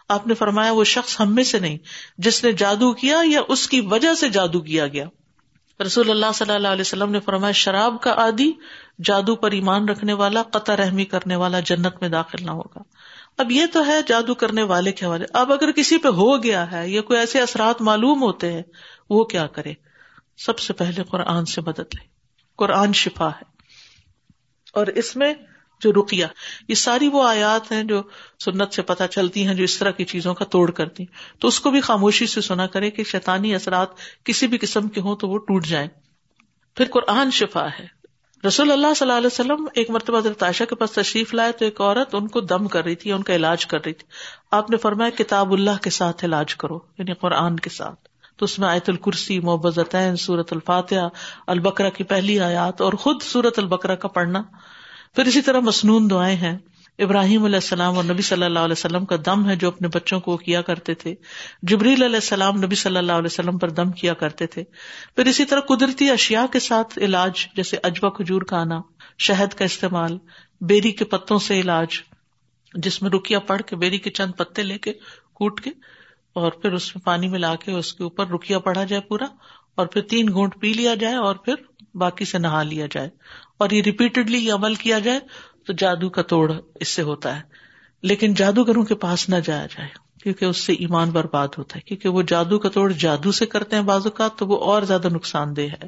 آپ 0.09 0.27
نے 0.27 0.33
فرمایا، 0.33 0.71
وہ 0.71 0.83
شخص 0.83 1.19
ہم 1.19 1.35
میں 1.35 1.43
سے 1.43 1.59
نہیں، 1.59 1.77
جس 2.17 2.43
نے 2.43 2.51
جادو 2.51 2.93
کیا 2.93 3.21
یا 3.25 3.41
اس 3.47 3.67
کی 3.67 3.81
وجہ 3.81 4.13
سے 4.13 4.29
جادو 4.29 4.59
کیا 4.59 4.87
گیا۔ 4.87 5.05
رسول 5.85 6.09
اللہ 6.09 6.25
صلی 6.33 6.53
اللہ 6.53 6.67
علیہ 6.67 6.81
وسلم 6.81 7.11
نے 7.11 7.19
فرمایا، 7.19 7.51
شراب 7.51 8.01
کا 8.01 8.13
عادی 8.13 8.51
جادو 9.03 9.35
پر 9.35 9.51
ایمان 9.51 9.89
رکھنے 9.89 10.13
والا، 10.13 10.43
قطع 10.43 10.75
رحمی 10.75 11.05
کرنے 11.05 11.35
والا 11.35 11.59
جنت 11.59 11.95
میں 12.01 12.09
داخل 12.09 12.45
نہ 12.45 12.51
ہوگا۔ 12.51 12.79
اب 13.37 13.51
یہ 13.51 13.65
تو 13.73 13.85
ہے 13.85 14.01
جادو 14.07 14.35
کرنے 14.35 14.63
والے 14.63 14.91
کے 14.91 15.05
حوالے۔ 15.05 15.25
اب 15.33 15.53
اگر 15.53 15.71
کسی 15.71 15.97
پہ 15.97 16.07
ہو 16.07 16.43
گیا 16.43 16.71
ہے 16.71 16.89
یا 16.89 17.01
کوئی 17.01 17.19
ایسے 17.19 17.39
اثرات 17.39 17.81
معلوم 17.81 18.21
ہوتے 18.21 18.53
ہیں، 18.53 18.61
وہ 19.09 19.23
کیا 19.23 19.47
کرے؟ 19.47 19.73
سب 20.37 20.59
سے 20.59 20.73
پہلے 20.73 21.03
قرآن 21.03 21.45
سے 21.45 21.61
مدد 21.61 21.79
لے۔ 21.79 22.05
قرآن 22.57 22.93
شفا 22.93 23.27
ہے۔ 23.27 23.43
اور 24.73 24.87
اس 24.87 25.15
میں 25.15 25.33
جو 25.81 25.91
رکیا 25.91 26.27
یہ 26.67 26.75
ساری 26.75 27.07
وہ 27.07 27.27
آیات 27.27 27.71
ہیں 27.71 27.83
جو 27.83 28.01
سنت 28.45 28.73
سے 28.73 28.81
پتہ 28.81 29.03
چلتی 29.11 29.47
ہیں، 29.47 29.53
جو 29.53 29.63
اس 29.63 29.77
طرح 29.77 29.91
کی 29.91 30.05
چیزوں 30.05 30.33
کا 30.33 30.45
توڑ 30.45 30.71
کرتی 30.71 31.05
تو 31.39 31.47
اس 31.47 31.59
کو 31.59 31.71
بھی 31.71 31.81
خاموشی 31.81 32.27
سے 32.27 32.41
سنا 32.41 32.67
کرے 32.67 32.91
کہ 32.91 33.03
شیطانی 33.03 33.55
اثرات 33.55 33.87
کسی 34.23 34.47
بھی 34.47 34.57
قسم 34.57 34.87
کے 34.87 35.01
ہوں 35.01 35.15
تو 35.15 35.27
وہ 35.29 35.37
ٹوٹ 35.37 35.65
جائیں۔ 35.65 35.87
پھر 36.75 36.85
قرآن 36.91 37.31
شفا 37.31 37.67
ہے۔ 37.79 38.02
رسول 38.47 38.71
اللہ 38.71 38.93
صلی 38.95 39.07
اللہ 39.07 39.17
علیہ 39.17 39.27
وسلم 39.27 39.67
ایک 39.73 39.89
مرتبہ 39.89 40.21
تاشا 40.37 40.65
کے 40.65 40.75
پاس 40.75 40.91
تشریف 40.91 41.33
لائے 41.33 41.51
تو 41.51 41.65
ایک 41.65 41.81
عورت 41.81 42.15
ان 42.15 42.27
کو 42.27 42.41
دم 42.41 42.67
کر 42.67 42.83
رہی 42.83 42.95
تھی، 42.95 43.11
ان 43.11 43.23
کا 43.23 43.35
علاج 43.35 43.65
کر 43.65 43.85
رہی 43.85 43.93
تھی۔ 43.93 44.07
آپ 44.51 44.69
نے 44.69 44.77
فرمایا، 44.77 45.09
کتاب 45.09 45.53
اللہ 45.53 45.81
کے 45.81 45.89
ساتھ 45.89 46.25
علاج 46.25 46.55
کرو 46.55 46.79
یعنی 46.97 47.13
قرآن 47.13 47.59
کے 47.59 47.69
ساتھ۔ 47.69 48.07
تو 48.37 48.43
اس 48.45 48.59
میں 48.59 48.67
آیت 48.67 48.89
الکرسی 48.89 49.39
محبت 49.39 49.95
سورت 50.19 50.53
الفاتحہ 50.53 51.09
البکرا 51.47 51.89
کی 51.89 52.03
پہلی 52.03 52.39
آیات 52.39 52.81
اور 52.81 52.93
خود 52.93 53.21
سورت 53.21 53.59
البکرا 53.59 53.95
کا 53.95 54.07
پڑھنا۔ 54.07 54.41
پھر 55.15 55.25
اسی 55.25 55.41
طرح 55.41 55.59
مصنون 55.59 56.09
دعائیں 56.09 56.37
ہیں۔ 56.37 56.57
ابراہیم 56.99 57.43
علیہ 57.45 57.55
السلام 57.55 57.95
اور 57.95 58.03
نبی 58.03 58.21
صلی 58.21 58.43
اللہ 58.43 58.59
علیہ 58.59 58.71
وسلم 58.71 59.05
کا 59.05 59.15
دم 59.25 59.49
ہے 59.49 59.55
جو 59.55 59.67
اپنے 59.67 59.87
بچوں 59.87 60.19
کو 60.19 60.37
کیا 60.37 60.61
کرتے 60.61 60.93
تھے۔ 60.93 61.15
جبریل 61.61 62.03
علیہ 62.03 62.15
السلام 62.15 62.57
نبی 62.57 62.75
صلی 62.75 62.97
اللہ 62.97 63.11
علیہ 63.11 63.25
وسلم 63.25 63.57
پر 63.57 63.69
دم 63.69 63.91
کیا 63.91 64.13
کرتے 64.13 64.47
تھے۔ 64.47 64.63
پھر 65.15 65.25
اسی 65.25 65.45
طرح 65.45 65.59
قدرتی 65.59 66.09
اشیاء 66.09 66.45
کے 66.51 66.59
ساتھ 66.59 66.99
علاج، 66.99 67.47
جیسے 67.55 67.77
اجوا 67.83 68.09
کھجور 68.09 68.41
کا 68.41 68.61
آنا 68.61 68.81
شہد 69.17 69.53
کا 69.53 69.65
استعمال، 69.65 70.17
بیری 70.61 70.91
کے 70.91 71.05
پتوں 71.05 71.39
سے 71.39 71.59
علاج، 71.59 71.87
جس 72.73 73.01
میں 73.01 73.09
رکیا 73.09 73.39
پڑ 73.39 73.61
کے، 73.61 73.75
بیری 73.75 73.97
کے 73.97 74.09
چند 74.09 74.31
پتے 74.37 74.63
لے 74.63 74.77
کے، 74.77 74.93
کوٹ 75.33 75.61
کے، 75.61 75.69
اور 76.33 76.51
پھر 76.51 76.73
اس 76.73 76.95
میں 76.95 77.05
پانی 77.05 77.27
ملا 77.27 77.55
کے 77.55 77.71
اس 77.71 77.93
کے 77.93 78.03
اوپر 78.03 78.27
رکیا 78.27 78.59
پڑا 78.59 78.83
جائے 78.83 79.01
پورا، 79.01 79.25
اور 79.75 79.87
پھر 79.87 80.01
تین 80.01 80.27
گھونٹ 80.27 80.59
پی 80.59 80.73
لیا 80.73 80.95
جائے، 80.95 81.15
اور 81.15 81.35
پھر 81.35 81.55
باقی 81.95 82.25
سے 82.25 82.37
نہا 82.37 82.63
لیا 82.63 82.85
جائے۔ 82.91 83.09
اور 83.57 83.69
یہ 83.69 83.81
ریپیٹڈلی 83.81 84.37
یہ 84.37 84.53
عمل 84.53 84.75
کیا 84.75 84.99
جائے 84.99 85.19
تو 85.65 85.73
جادو 85.73 86.09
کا 86.09 86.21
توڑ 86.21 86.51
اس 86.75 86.87
سے 86.87 87.01
ہوتا 87.01 87.35
ہے۔ 87.35 87.41
لیکن 88.01 88.33
جادوگروں 88.33 88.83
کے 88.83 88.95
پاس 88.95 89.29
نہ 89.29 89.35
جایا 89.35 89.65
جائے، 89.65 89.89
کیونکہ 90.23 90.45
اس 90.45 90.57
سے 90.57 90.73
ایمان 90.73 91.09
برباد 91.09 91.47
ہوتا 91.57 91.75
ہے۔ 91.75 91.81
کیونکہ 91.81 92.09
وہ 92.09 92.21
جادو 92.21 92.59
کا 92.59 92.69
توڑ 92.69 92.91
جادو 92.91 93.31
سے 93.31 93.45
کرتے 93.45 93.75
ہیں 93.75 93.83
بازو 93.83 94.09
کا 94.09 94.27
تو 94.27 94.47
وہ 94.47 94.59
اور 94.59 94.81
زیادہ 94.81 95.07
نقصان 95.09 95.55
دہ 95.55 95.61
ہے۔ 95.61 95.87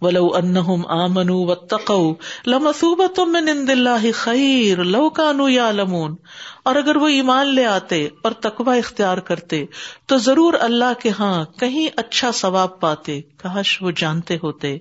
ولو 0.00 0.34
انہم 0.34 0.86
آمنو 0.86 1.38
و 1.38 1.54
تقو 1.54 2.12
لمسوبت 2.46 3.18
من 3.18 3.48
عند 3.48 3.70
اللہ 3.70 4.12
خیر 4.14 4.84
لو 4.84 5.10
کانو 5.10 5.48
یا 5.48 5.70
لمون 5.70 6.16
اور 6.64 6.76
اگر 6.76 6.96
وہ 6.96 7.08
ایمان 7.08 7.54
لے 7.54 7.64
آتے 7.64 8.08
اور 8.22 8.32
تقوی 8.32 8.78
اختیار 8.78 9.18
کرتے، 9.18 9.64
تو 10.06 10.16
ضرور 10.16 10.54
اللہ 10.60 10.92
کے 11.02 11.10
ہاں 11.18 11.44
کہیں 11.44 11.88
اچھا 11.96 12.30
ثواب 12.32 12.80
پاتے۔ 12.80 13.20
کاش 13.22 13.82
وہ 13.82 13.90
جانتے 13.96 14.36
ہوتے۔ 14.42 14.78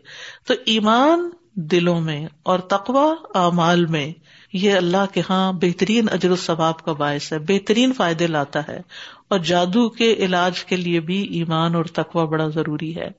تو 0.47 0.53
ایمان 0.65 1.29
دلوں 1.55 2.01
میں 2.01 2.27
اور 2.43 2.59
تقوا 2.59 3.13
اعمال 3.35 3.85
میں 3.85 4.13
یہ 4.53 4.73
اللہ 4.73 5.13
کے 5.13 5.21
ہاں 5.29 5.53
بہترین 5.53 6.07
اجر 6.11 6.31
و 6.31 6.35
ثواب 6.35 6.81
کا 6.81 6.93
باعث 6.93 7.33
ہے، 7.33 7.39
بہترین 7.39 7.93
فائدے 7.93 8.27
لاتا 8.27 8.59
ہے۔ 8.67 8.81
اور 9.27 9.39
جادو 9.39 9.89
کے 9.89 10.13
علاج 10.13 10.65
کے 10.65 10.75
لیے 10.75 10.99
بھی 10.99 11.21
ایمان 11.21 11.75
اور 11.75 11.85
تقوا 11.85 12.25
بڑا 12.25 12.47
ضروری 12.47 12.95
ہے۔ 12.95 13.09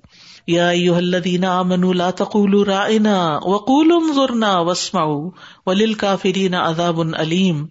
یا 0.46 0.68
الذین 0.68 1.44
آمنوا 1.44 1.92
لا 1.92 2.10
تقولوا 2.10 2.64
رائنا 2.64 3.38
وقولوا 3.44 4.00
انظرنا 4.02 4.58
واسمعوا 4.58 5.30
وللکافرین 5.66 6.54
عذاب 6.54 7.00
علیم 7.14 7.66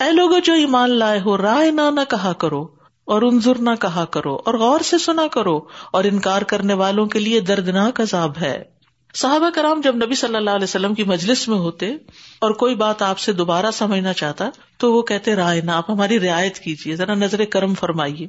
اے 0.00 0.12
لوگوں 0.12 0.40
جو 0.40 0.52
ایمان 0.52 0.90
لائے 0.90 1.20
ہو 1.24 1.38
رائنا 1.38 1.90
نہ 1.90 2.00
کہا 2.10 2.32
کرو 2.32 2.62
اور 3.04 3.22
انظر 3.22 3.58
نہ 3.58 3.70
کہا 3.80 4.04
کرو 4.04 4.38
اور 4.44 4.54
غور 4.54 4.80
سے 4.80 4.98
سنا 4.98 5.26
کرو 5.32 5.60
اور 5.92 6.04
انکار 6.04 6.42
کرنے 6.42 6.74
والوں 6.74 7.06
کے 7.06 7.18
لیے 7.18 7.40
دردناک 7.40 8.00
عذاب 8.00 8.32
ہے۔ 8.40 8.73
صحابہ 9.14 9.50
کرام 9.50 9.80
جب 9.80 9.96
نبی 9.96 10.14
صلی 10.14 10.36
اللہ 10.36 10.50
علیہ 10.50 10.64
وسلم 10.64 10.94
کی 10.94 11.04
مجلس 11.04 11.48
میں 11.48 11.58
ہوتے 11.58 11.92
اور 12.40 12.50
کوئی 12.50 12.74
بات 12.74 13.02
آپ 13.02 13.18
سے 13.18 13.32
دوبارہ 13.32 13.70
سمجھنا 13.72 14.12
چاہتا، 14.12 14.50
تو 14.78 14.92
وہ 14.92 15.02
کہتے، 15.02 15.36
رائے 15.36 15.60
نا، 15.60 15.76
آپ 15.76 15.90
ہماری 15.90 16.20
رعایت 16.20 16.58
کیجیے 16.58 16.96
ذرا 16.96 17.14
نظر 17.14 17.44
کرم 17.44 17.74
فرمائیے، 17.74 18.26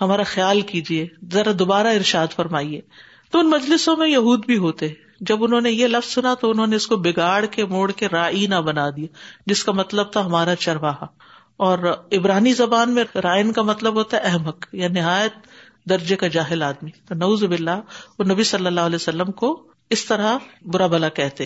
ہمارا 0.00 0.22
خیال 0.22 0.60
کیجیے 0.60 1.06
ذرا 1.32 1.50
دوبارہ 1.58 1.86
ارشاد 1.86 2.26
فرمائیے۔ 2.36 2.80
تو 3.30 3.38
ان 3.38 3.50
مجلسوں 3.50 3.96
میں 3.96 4.08
یہود 4.08 4.46
بھی 4.46 4.56
ہوتے، 4.56 4.88
جب 5.20 5.44
انہوں 5.44 5.60
نے 5.60 5.70
یہ 5.70 5.86
لفظ 5.86 6.12
سنا 6.12 6.34
تو 6.34 6.50
انہوں 6.50 6.66
نے 6.66 6.76
اس 6.76 6.86
کو 6.86 6.96
بگاڑ 6.96 7.44
کے، 7.46 7.64
موڑ 7.64 7.92
کے 7.92 8.08
رائی 8.12 8.46
نہ 8.46 8.54
بنا 8.54 8.90
دیا، 8.90 9.06
جس 9.46 9.64
کا 9.64 9.72
مطلب 9.72 10.12
تھا 10.12 10.24
ہمارا 10.24 10.56
چرواہا۔ 10.56 11.06
اور 11.56 11.78
عبرانی 12.12 12.52
زبان 12.52 12.90
میں 12.90 13.04
رائن 13.14 13.52
کا 13.52 13.62
مطلب 13.62 13.94
ہوتا 13.94 14.16
ہے 14.16 14.22
احمد 14.22 14.64
یا 14.72 14.88
نہایت 14.88 15.32
درجے 15.88 16.16
کا 16.16 16.26
جاہل 16.26 16.62
آدمی۔ 16.62 16.90
تو 17.08 17.14
نوز 17.14 17.44
باللہ، 17.44 17.80
وہ 18.18 18.24
نبی 18.24 18.44
صلی 18.44 18.66
اللہ 18.66 18.80
علیہ 18.80 18.96
وسلم 18.96 19.32
کو 19.32 19.69
اس 19.90 20.04
طرح 20.04 20.38
برا 20.62 20.86
بلا 20.86 21.08
کہتے۔ 21.08 21.44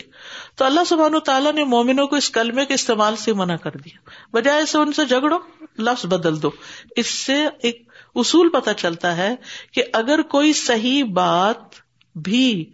تو 0.54 0.64
اللہ 0.64 0.84
سبحان 0.86 1.20
تعالیٰ 1.20 1.52
نے 1.52 1.64
مومنوں 1.64 2.06
کو 2.06 2.16
اس 2.16 2.30
کلمے 2.30 2.66
کے 2.66 2.74
استعمال 2.74 3.16
سے 3.16 3.32
منع 3.32 3.56
کر 3.56 3.70
دیا۔ 3.70 4.10
بجائے 4.32 4.66
سے 4.66 4.78
ان 4.78 4.92
سے 4.92 5.04
جھگڑو، 5.04 5.36
لفظ 5.78 6.06
بدل 6.06 6.42
دو۔ 6.42 6.50
اس 6.96 7.06
سے 7.06 7.34
ایک 7.62 7.92
اصول 8.14 8.48
پتا 8.48 8.74
چلتا 8.74 9.16
ہے 9.16 9.34
کہ 9.72 9.82
اگر 9.92 10.22
کوئی 10.22 10.52
صحیح 10.52 11.04
بات 11.04 11.74
بھی 12.14 12.70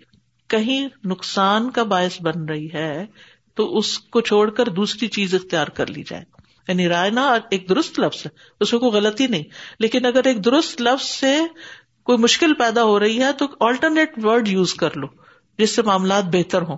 کہیں 0.48 0.88
نقصان 1.04 1.70
کا 1.70 1.82
باعث 1.82 2.22
بن 2.22 2.44
رہی 2.44 2.68
ہے، 2.74 3.06
تو 3.54 3.78
اس 3.78 3.98
کو 3.98 4.20
چھوڑ 4.20 4.50
کر 4.50 4.68
دوسری 4.68 5.08
چیز 5.08 5.34
اختیار 5.34 5.66
کر 5.66 5.86
لی 5.86 6.02
جائے۔ 6.06 6.24
یعنی 6.68 6.88
رائے 6.88 7.10
نا، 7.10 7.38
ایک 7.50 7.68
درست 7.68 8.00
لفظ 8.00 8.18
ہے، 8.26 8.30
اس 8.60 8.72
میں 8.72 8.80
کوئی 8.80 8.92
غلطی 8.92 9.26
نہیں۔ 9.26 9.44
لیکن 9.78 10.06
اگر 10.06 10.26
ایک 10.26 10.44
درست 10.44 10.82
لفظ 10.82 11.06
سے 11.06 11.38
کوئی 12.02 12.18
مشکل 12.18 12.54
پیدا 12.54 12.82
ہو 12.82 13.00
رہی 13.00 13.22
ہے، 13.22 13.32
تو 13.32 13.46
آلٹرنیٹ 13.60 14.24
ورڈ 14.24 14.48
یوز 14.48 14.74
کر 14.74 14.96
لو۔ 14.96 15.06
جس 15.59 15.76
سے 15.76 15.83
معاملات 15.83 16.25
بہتر 16.25 16.62
ہوں۔ 16.62 16.76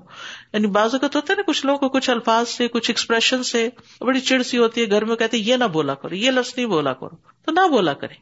یعنی 0.53 0.67
بعض 0.67 0.95
اوقات 0.95 1.17
ہوتا 1.17 1.33
ہے 1.33 1.37
نا، 1.37 1.43
کچھ 1.47 1.67
لوگوں 1.67 1.79
کو 1.79 1.89
کچھ 1.89 2.11
الفاظ 2.11 2.49
سے، 2.49 2.69
کچھ 2.69 2.91
ایکسپریشن 2.91 3.43
سے 3.43 3.69
بڑی 4.01 4.21
چڑ 4.21 4.43
سی 4.43 4.59
ہوتی 4.59 4.81
ہے 4.81 4.91
گھر 4.91 5.05
میں، 5.05 5.17
کہتے 5.17 5.39
یہ 5.39 5.57
نہ 5.57 5.65
بولا 5.65 5.95
کرو، 5.95 6.15
یہ 6.15 6.31
لفظ 6.31 6.53
نہیں 6.57 6.67
بولا 6.67 6.93
کرو۔ 6.93 7.17
تو 7.45 7.53
نہ 7.53 7.69
بولا 7.69 7.93
کرے 7.93 8.15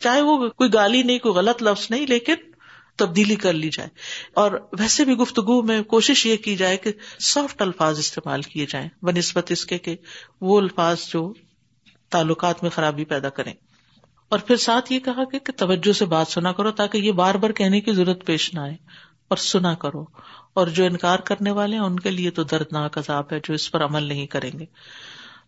چاہے 0.00 0.20
وہ 0.20 0.48
کوئی 0.48 0.74
گالی 0.74 1.02
نہیں، 1.02 1.18
کوئی 1.18 1.34
غلط 1.34 1.62
لفظ 1.62 1.86
نہیں، 1.90 2.06
لیکن 2.06 2.34
تبدیلی 2.96 3.36
کر 3.36 3.52
لی 3.52 3.70
جائے۔ 3.72 3.88
اور 4.34 4.52
ویسے 4.78 5.04
بھی 5.04 5.14
گفتگو 5.14 5.62
میں 5.62 5.82
کوشش 5.82 6.26
یہ 6.26 6.36
کی 6.36 6.56
جائے 6.56 6.76
کہ 6.76 6.92
سافٹ 7.20 7.62
الفاظ 7.62 7.98
استعمال 7.98 8.42
کیے 8.42 8.66
جائیں 8.68 8.88
بہ 9.02 9.10
نسبت 9.10 9.50
اس 9.50 9.66
کے 9.66 9.78
کہ 9.78 9.96
وہ 10.40 10.60
الفاظ 10.60 10.98
جو 11.08 11.34
تعلقات 12.10 12.62
میں 12.62 12.70
خرابی 12.70 13.04
پیدا 13.04 13.28
کریں۔ 13.28 13.54
اور 14.28 14.38
پھر 14.38 14.56
ساتھ 14.56 14.92
یہ 14.92 14.98
کہا 14.98 15.24
کہ 15.24 15.38
توجہ 15.56 15.92
سے 15.92 16.04
بات 16.04 16.28
سنا 16.28 16.52
کرو 16.52 16.70
تاکہ 16.70 16.98
یہ 16.98 17.12
بار 17.12 17.34
بار 17.34 17.50
کہنے 17.50 17.80
کی 17.80 17.92
ضرورت 17.92 18.26
پیش 18.26 18.54
نہ 18.54 18.60
آئے۔ 18.60 18.76
اور 19.28 19.36
سنا 19.36 19.74
کرو۔ 19.74 20.04
اور 20.54 20.66
جو 20.66 20.84
انکار 20.84 21.18
کرنے 21.18 21.50
والے 21.50 21.76
ہیں، 21.76 21.84
ان 21.84 22.00
کے 22.00 22.10
لیے 22.10 22.30
تو 22.30 22.42
دردناک 22.42 22.98
عذاب 22.98 23.32
ہے 23.32 23.40
جو 23.44 23.54
اس 23.54 23.70
پر 23.70 23.84
عمل 23.84 24.02
نہیں 24.02 24.26
کریں 24.26 24.58
گے۔ 24.58 24.64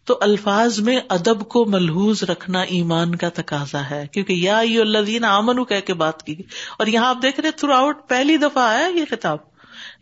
تو 0.04 0.18
الفاظ 0.20 0.80
میں 0.80 1.00
ادب 1.08 1.48
کو 1.48 1.64
ملحوظ 1.64 2.22
رکھنا 2.22 2.60
ایمان 2.60 3.14
کا 3.14 3.28
تقاضا 3.34 3.90
ہے۔ 3.90 4.06
کیونکہ 4.12 4.32
یا 4.32 4.58
اللہ 4.58 5.26
آمن 5.26 5.64
کہہ 5.64 5.80
کے 5.80 5.94
بات 5.94 6.22
کی 6.22 6.42
اور 6.78 6.86
یہاں 6.86 7.06
آپ 7.06 7.18
دیکھ 7.22 7.40
رہے 7.40 7.50
تھرو 7.50 7.72
آؤٹ 7.72 8.08
پہلی 8.08 8.36
دفعہ 8.36 8.62
آیا 8.62 8.86
یہ 8.86 9.04
کتاب 9.04 9.38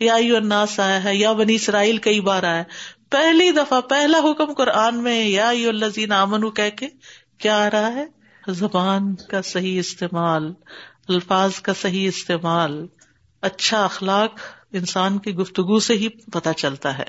یا 0.00 0.14
الناس 0.14 0.80
آیا 0.80 1.04
ہے، 1.04 1.16
یا 1.16 1.32
بنی 1.32 1.54
اسرائیل 1.54 1.96
کئی 1.96 2.20
بار 2.20 2.42
آیا 2.42 2.62
پہلی 3.10 3.50
دفعہ، 3.50 3.80
پہلا 3.80 4.18
حکم 4.18 4.52
قرآن 4.52 5.02
میں 5.02 5.24
یا 5.28 5.48
اللہ 5.48 6.12
آمن 6.12 6.50
کہہ 6.50 6.76
کے 6.76 6.88
کیا 7.38 7.66
آ 7.66 7.70
رہا 7.70 7.92
ہے؟ 7.94 8.06
زبان 8.48 9.14
کا 9.14 9.42
صحیح 9.42 9.78
استعمال، 9.78 10.52
الفاظ 11.08 11.60
کا 11.60 11.72
صحیح 11.80 12.08
استعمال۔ 12.08 12.86
اچھا 13.42 13.84
اخلاق 13.84 14.30
انسان 14.72 15.18
کی 15.18 15.34
گفتگو 15.34 15.78
سے 15.78 15.94
ہی 15.94 16.08
پتہ 16.08 16.48
چلتا 16.56 16.98
ہے 16.98 17.04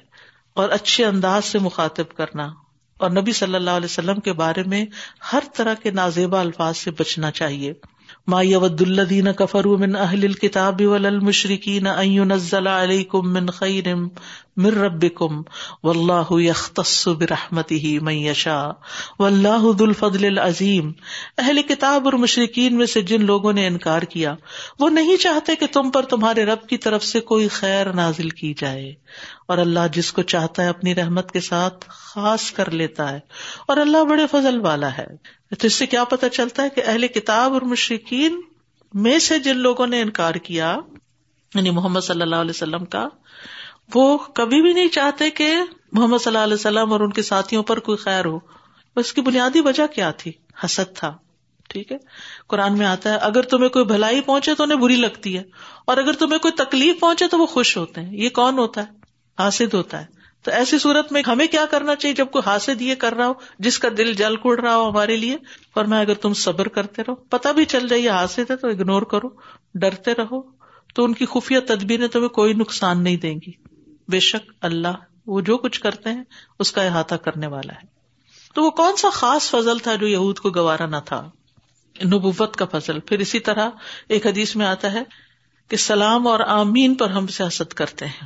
اور 0.53 0.69
اچھے 0.69 1.05
انداز 1.05 1.45
سے 1.45 1.59
مخاطب 1.59 2.13
کرنا 2.17 2.49
اور 2.97 3.09
نبی 3.09 3.31
صلی 3.31 3.55
اللہ 3.55 3.69
علیہ 3.69 3.85
وسلم 3.85 4.19
کے 4.19 4.33
بارے 4.33 4.63
میں 4.63 4.85
ہر 5.33 5.39
طرح 5.55 5.73
کے 5.73 5.91
نازیبا 5.91 6.39
الفاظ 6.39 6.77
سے 6.77 6.91
بچنا 6.91 7.31
چاہیے۔ 7.31 7.73
ما 8.27 8.41
ید 8.41 8.81
الدین 8.81 9.33
کفر 9.33 9.65
من 9.65 9.95
اہل 9.95 10.23
الکتاب 10.23 10.81
والمشرکین 10.81 11.87
ان 11.87 12.05
ينزل 12.05 12.67
علیکم 12.67 13.33
من 13.33 13.49
خیر 13.49 13.95
من 14.59 14.77
ربکم 14.77 15.41
واللہ 15.83 16.31
یختص 16.41 17.07
برحمته 17.19 17.91
من 18.01 18.17
یشاء 18.19 18.71
واللہ 19.19 19.63
ذو 19.63 19.85
الفضل 19.85 20.25
العظیم۔ 20.25 20.91
اہل 21.37 21.61
کتاب 21.67 22.05
اور 22.05 22.17
مشرکین 22.23 22.77
میں 22.77 22.85
سے 22.85 23.01
جن 23.11 23.25
لوگوں 23.25 23.53
نے 23.53 23.67
انکار 23.67 24.01
کیا، 24.13 24.35
وہ 24.79 24.89
نہیں 24.89 25.17
چاہتے 25.17 25.55
کہ 25.55 25.67
تم 25.71 25.91
پر 25.91 26.05
تمہارے 26.05 26.45
رب 26.45 26.67
کی 26.69 26.77
طرف 26.77 27.03
سے 27.03 27.19
کوئی 27.31 27.47
خیر 27.57 27.93
نازل 27.93 28.29
کی 28.41 28.53
جائے۔ 28.57 28.93
اور 29.47 29.57
اللہ 29.57 29.87
جس 29.93 30.11
کو 30.13 30.21
چاہتا 30.33 30.63
ہے 30.63 30.67
اپنی 30.67 30.95
رحمت 30.95 31.31
کے 31.31 31.39
ساتھ 31.39 31.85
خاص 31.89 32.51
کر 32.51 32.71
لیتا 32.71 33.11
ہے، 33.11 33.19
اور 33.67 33.77
اللہ 33.77 34.03
بڑے 34.09 34.25
فضل 34.31 34.59
والا 34.59 34.97
ہے۔ 34.97 35.07
تو 35.59 35.67
اس 35.67 35.73
سے 35.73 35.85
کیا 35.85 36.03
پتا 36.03 36.29
چلتا 36.29 36.63
ہے 36.63 36.69
کہ 36.69 36.81
اہل 36.85 37.07
کتاب 37.07 37.53
اور 37.53 37.61
مشرقین 37.71 38.41
میں 38.93 39.19
سے 39.19 39.39
جن 39.39 39.57
لوگوں 39.57 39.87
نے 39.87 40.01
انکار 40.01 40.35
کیا 40.43 40.75
یعنی 41.55 41.69
محمد 41.69 41.99
صلی 42.03 42.21
اللہ 42.21 42.35
علیہ 42.35 42.49
وسلم 42.49 42.85
کا 42.85 43.07
وہ 43.95 44.17
کبھی 44.17 44.61
بھی 44.61 44.73
نہیں 44.73 44.87
چاہتے 44.87 45.29
کہ 45.29 45.57
محمد 45.91 46.17
صلی 46.17 46.31
اللہ 46.31 46.43
علیہ 46.43 46.53
وسلم 46.53 46.91
اور 46.91 46.99
ان 46.99 47.11
کے 47.11 47.21
ساتھیوں 47.21 47.63
پر 47.63 47.79
کوئی 47.79 47.97
خیر 47.97 48.25
ہو۔ 48.25 48.39
اس 48.95 49.13
کی 49.13 49.21
بنیادی 49.21 49.61
وجہ 49.61 49.87
کیا 49.87 50.11
تھی؟ 50.11 50.31
حسد 50.65 50.95
تھا، 50.95 51.17
ٹھیک 51.69 51.91
ہے؟ 51.91 51.97
قرآن 52.47 52.77
میں 52.77 52.85
آتا 52.85 53.11
ہے، 53.11 53.17
اگر 53.17 53.41
تمہیں 53.41 53.69
کوئی 53.69 53.85
بھلائی 53.85 54.21
پہنچے 54.21 54.55
تو 54.55 54.63
انہیں 54.63 54.77
بری 54.77 54.95
لگتی 54.95 55.37
ہے، 55.37 55.43
اور 55.87 55.97
اگر 55.97 56.13
تمہیں 56.13 56.39
کوئی 56.39 56.51
تکلیف 56.51 56.99
پہنچے 56.99 57.27
تو 57.27 57.37
وہ 57.37 57.45
خوش 57.45 57.77
ہوتے 57.77 58.01
ہیں۔ 58.01 58.17
یہ 58.17 58.29
کون 58.29 58.57
ہوتا 58.57 58.81
ہے؟ 58.81 58.87
حاصل 59.39 59.67
ہوتا 59.73 60.01
ہے۔ 60.01 60.05
تو 60.43 60.51
ایسی 60.51 60.79
صورت 60.79 61.11
میں 61.11 61.21
ہمیں 61.27 61.47
کیا 61.47 61.65
کرنا 61.71 61.95
چاہیے 61.95 62.15
جب 62.15 62.27
کوئی 62.31 62.49
حاصل 62.49 62.81
یہ 62.81 62.95
کر 62.95 63.13
رہا 63.13 63.27
ہو، 63.27 63.33
جس 63.59 63.79
کا 63.79 63.87
دل 63.97 64.13
جل 64.13 64.35
کڑ 64.35 64.59
رہا 64.59 64.75
ہو 64.75 64.89
ہمارے 64.89 65.15
لیے؟ 65.15 65.37
اور 65.73 65.85
میں 65.85 65.99
اگر 65.99 66.13
تم 66.13 66.33
صبر 66.33 66.67
کرتے 66.67 67.01
رہو 67.01 67.15
پتا 67.15 67.51
بھی 67.51 67.65
چل 67.65 67.87
جائے 67.87 68.09
حاصل 68.09 68.43
ہے 68.49 68.55
تو 68.55 68.67
اگنور 68.67 69.01
کرو، 69.01 69.29
ڈرتے 69.75 70.11
رہو، 70.13 70.41
تو 70.95 71.03
ان 71.03 71.13
کی 71.13 71.25
خفیہ 71.25 71.59
تدبیر 71.59 72.07
تمہیں 72.07 72.29
کوئی 72.29 72.53
نقصان 72.53 73.03
نہیں 73.03 73.17
دیں 73.17 73.35
گی۔ 73.47 73.68
بے 74.09 74.19
شک 74.19 74.51
اللہ 74.61 74.87
وہ 75.25 75.41
جو 75.41 75.57
کچھ 75.57 75.81
کرتے 75.81 76.09
ہیں 76.09 76.23
اس 76.59 76.71
کا 76.71 76.83
احاطہ 76.83 77.15
کرنے 77.15 77.47
والا 77.47 77.73
ہے۔ 77.73 77.87
تو 78.53 78.63
وہ 78.63 78.69
کون 78.69 78.95
سا 78.95 79.09
خاص 79.09 79.49
فضل 79.49 79.79
تھا 79.79 79.95
جو 79.95 80.07
یہود 80.07 80.39
کو 80.39 80.49
گوارا 80.49 80.85
نہ 80.85 80.95
تھا؟ 81.05 81.29
نبوت 82.05 82.55
کا 82.55 82.65
فضل۔ 82.65 82.99
پھر 82.99 83.19
اسی 83.19 83.39
طرح 83.39 83.69
ایک 84.07 84.27
حدیث 84.27 84.55
میں 84.55 84.65
آتا 84.65 84.91
ہے 84.91 85.03
کہ 85.67 85.77
سلام 85.77 86.27
اور 86.27 86.39
آمین 86.39 86.95
پر 86.95 87.09
ہم 87.09 87.27
سیاست 87.27 87.73
کرتے 87.73 88.05
ہیں 88.05 88.25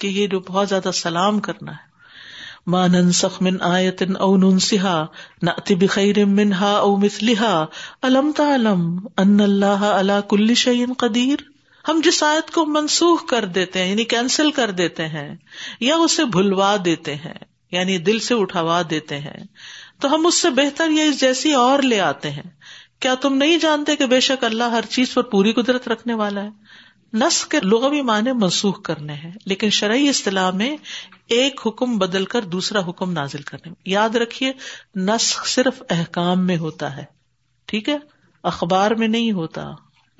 کہ 0.00 0.06
یہ 0.06 0.26
جو 0.26 0.40
بہت 0.40 0.68
زیادہ 0.68 0.90
سلام 0.94 1.40
کرنا 1.40 1.72
ہے۔ 1.72 1.88
مانن 2.66 3.12
سخمن 3.12 3.62
آیتن 3.62 4.16
او 4.16 4.36
ننسا 4.36 5.04
نہ 5.42 5.50
بخیر 5.70 6.24
منہا 6.24 6.72
او 6.72 6.96
مسلحا 6.96 7.64
الم 8.02 8.32
تعلم 8.36 9.06
ان 9.16 9.40
اللہ 9.40 9.66
اللہ 9.66 10.20
کل 10.28 10.54
شعین 10.54 10.92
قدیر؟ 10.98 11.57
ہم 11.88 12.00
جس 12.04 12.22
آیت 12.22 12.50
کو 12.50 12.64
منسوخ 12.66 13.24
کر 13.26 13.44
دیتے 13.44 13.82
ہیں 13.82 13.90
یعنی 13.90 14.04
کینسل 14.04 14.50
کر 14.50 14.70
دیتے 14.70 15.06
ہیں، 15.08 15.36
یا 15.80 15.96
اسے 15.96 16.24
بھلوا 16.24 16.76
دیتے 16.84 17.14
ہیں 17.14 17.34
یعنی 17.72 17.98
دل 17.98 18.18
سے 18.18 18.34
اٹھوا 18.34 18.82
دیتے 18.90 19.18
ہیں، 19.18 19.38
تو 20.00 20.14
ہم 20.14 20.26
اس 20.26 20.40
سے 20.42 20.50
بہتر 20.50 20.90
یا 20.90 21.04
اس 21.04 21.20
جیسی 21.20 21.52
اور 21.52 21.82
لے 21.82 22.00
آتے 22.00 22.30
ہیں۔ 22.30 22.42
کیا 23.00 23.14
تم 23.14 23.34
نہیں 23.34 23.58
جانتے 23.58 23.96
کہ 23.96 24.06
بے 24.06 24.20
شک 24.20 24.44
اللہ 24.44 24.64
ہر 24.64 24.84
چیز 24.90 25.14
پر 25.14 25.22
پوری 25.22 25.52
قدرت 25.52 25.88
رکھنے 25.88 26.14
والا 26.14 26.44
ہے؟ 26.44 26.48
نس 27.12 27.44
کے 27.46 27.58
لغوی 27.62 28.02
معنی 28.02 28.32
منسوخ 28.32 28.82
کرنے 28.82 29.12
ہیں، 29.12 29.32
لیکن 29.44 29.70
شرعی 29.70 30.08
اصطلاح 30.08 30.50
میں 30.50 30.76
ایک 31.28 31.60
حکم 31.66 31.98
بدل 31.98 32.24
کر 32.24 32.42
دوسرا 32.42 32.80
حکم 32.88 33.12
نازل 33.12 33.42
کرنے 33.42 33.70
میں 33.70 33.82
یاد 33.84 34.16
رکھیے 34.16 34.52
نس 34.96 35.34
صرف 35.46 35.82
احکام 35.90 36.46
میں 36.46 36.56
ہوتا 36.56 36.96
ہے، 36.96 37.04
ٹھیک 37.68 37.88
ہے؟ 37.88 37.98
اخبار 38.44 38.90
میں 38.90 39.08
نہیں 39.08 39.32
ہوتا۔ 39.32 39.70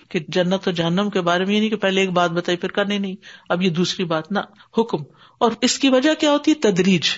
کہ 0.09 0.19
جنت 0.29 0.69
و 0.69 0.71
جہنم 0.71 1.11
کے 1.11 1.21
بارے 1.21 1.45
میں 1.45 1.55
یہ 1.55 1.61
نہیں 1.61 1.71
کہ 1.71 1.77
پہلے 1.77 2.01
ایک 2.01 2.11
بات 2.11 2.31
بتائی 2.31 2.59
پھر 2.59 2.69
کرنے 2.69 2.99
نہیں، 2.99 3.15
اب 3.49 3.63
یہ 3.63 3.71
دوسری 3.71 4.05
بات، 4.05 4.33
نہ، 4.33 4.39
حکم۔ 4.79 4.99
اور 5.39 5.53
اس 5.61 5.79
کی 5.79 5.89
وجہ 5.89 6.15
کیا 6.15 6.31
ہوتی؟ 6.31 6.51
ہے 6.51 6.71
تدریج۔ 6.71 7.11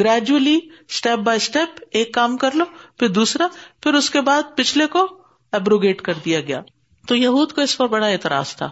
گریجولی 0.00 0.58
اسٹیپ 0.88 1.18
بائی 1.18 1.36
اسٹیپ 1.36 1.82
ایک 1.90 2.14
کام 2.14 2.36
کر 2.36 2.50
لو، 2.54 2.64
پھر 2.96 3.08
دوسرا، 3.08 3.46
پھر 3.82 3.94
اس 3.94 4.10
کے 4.10 4.20
بعد 4.20 4.42
پچھلے 4.56 4.86
کو 4.86 5.18
ابروگیٹ 5.52 6.02
کر 6.02 6.12
دیا 6.24 6.40
گیا۔ 6.40 6.62
تو 7.08 7.16
یہود 7.16 7.52
کو 7.52 7.60
اس 7.60 7.78
پر 7.78 7.86
بڑا 7.86 8.06
اعتراض 8.06 8.56
تھا 8.56 8.70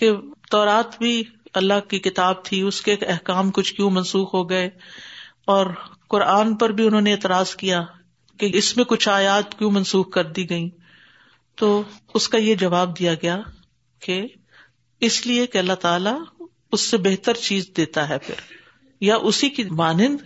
کہ 0.00 0.12
تورات 0.50 0.98
بھی 0.98 1.24
اللہ 1.54 1.80
کی 1.88 1.98
کتاب 1.98 2.44
تھی، 2.44 2.60
اس 2.60 2.80
کے 2.80 2.96
احکام 3.00 3.50
کچھ 3.50 3.74
کیوں 3.74 3.90
منسوخ 3.90 4.34
ہو 4.34 4.50
گئے۔ 4.50 4.70
اور 5.44 5.66
قرآن 6.08 6.54
پر 6.54 6.70
بھی 6.70 6.86
انہوں 6.86 7.00
نے 7.00 7.12
اعتراض 7.12 7.54
کیا 7.54 7.82
کہ 8.38 8.50
اس 8.54 8.76
میں 8.76 8.84
کچھ 8.84 9.08
آیات 9.08 9.58
کیوں 9.58 9.70
منسوخ 9.70 10.10
کر 10.10 10.24
دی 10.24 10.50
گئی 10.50 10.70
تو 11.56 11.82
اس 12.14 12.28
کا 12.28 12.38
یہ 12.38 12.54
جواب 12.54 12.98
دیا 12.98 13.14
گیا 13.14 13.40
کہ 14.00 14.26
اس 15.00 15.26
لیے 15.26 15.46
کہ 15.46 15.58
اللہ 15.58 15.72
تعالی 15.72 16.44
اس 16.72 16.80
سے 16.80 16.96
بہتر 16.96 17.34
چیز 17.34 17.70
دیتا 17.76 18.08
ہے 18.08 18.18
پھر۔ 18.18 18.34
یا 19.00 19.16
اسی 19.16 19.50
کی 19.50 19.64
مانند 19.64 20.16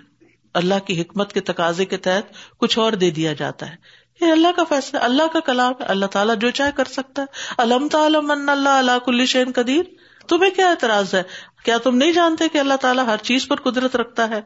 اللہ 0.55 0.75
کی 0.87 1.01
حکمت 1.01 1.33
کے 1.33 1.41
تقاضے 1.41 1.85
کے 1.85 1.97
تحت 1.97 2.59
کچھ 2.59 2.79
اور 2.79 2.93
دے 2.93 3.11
دیا 3.11 3.33
جاتا 3.33 3.71
ہے۔ 3.71 3.77
یہ 4.21 4.33
اللہ 4.33 4.49
کا 4.57 4.65
فیصلہ، 4.65 4.99
اللہ 4.99 5.23
کا 5.33 5.41
کلام 5.41 5.73
ہے۔ 5.81 5.85
اللہ 5.85 6.07
تعالیٰ 6.07 6.37
جو 6.37 6.51
چاہے 6.51 6.71
کر 6.77 6.85
سکتا 6.85 7.23
ہے۔ 7.23 7.55
علم 7.59 7.89
تعلم 7.89 8.31
اللہ 8.31 8.69
اللہ 8.69 8.99
کل 9.05 9.27
شین 9.27 9.53
قدیر۔ 9.55 9.83
تمہیں 10.29 10.51
کیا 10.51 10.69
اعتراض 10.69 11.15
ہے؟ 11.15 11.23
کیا 11.65 11.79
تم 11.79 11.97
نہیں 11.97 12.13
جانتے 12.13 12.49
کہ 12.49 12.59
اللہ 12.59 12.75
تعالیٰ 12.75 13.07
ہر 13.07 13.17
چیز 13.17 13.49
پر 13.49 13.57
قدرت 13.57 13.97
رکھتا 13.97 14.29
ہے؟ 14.29 14.41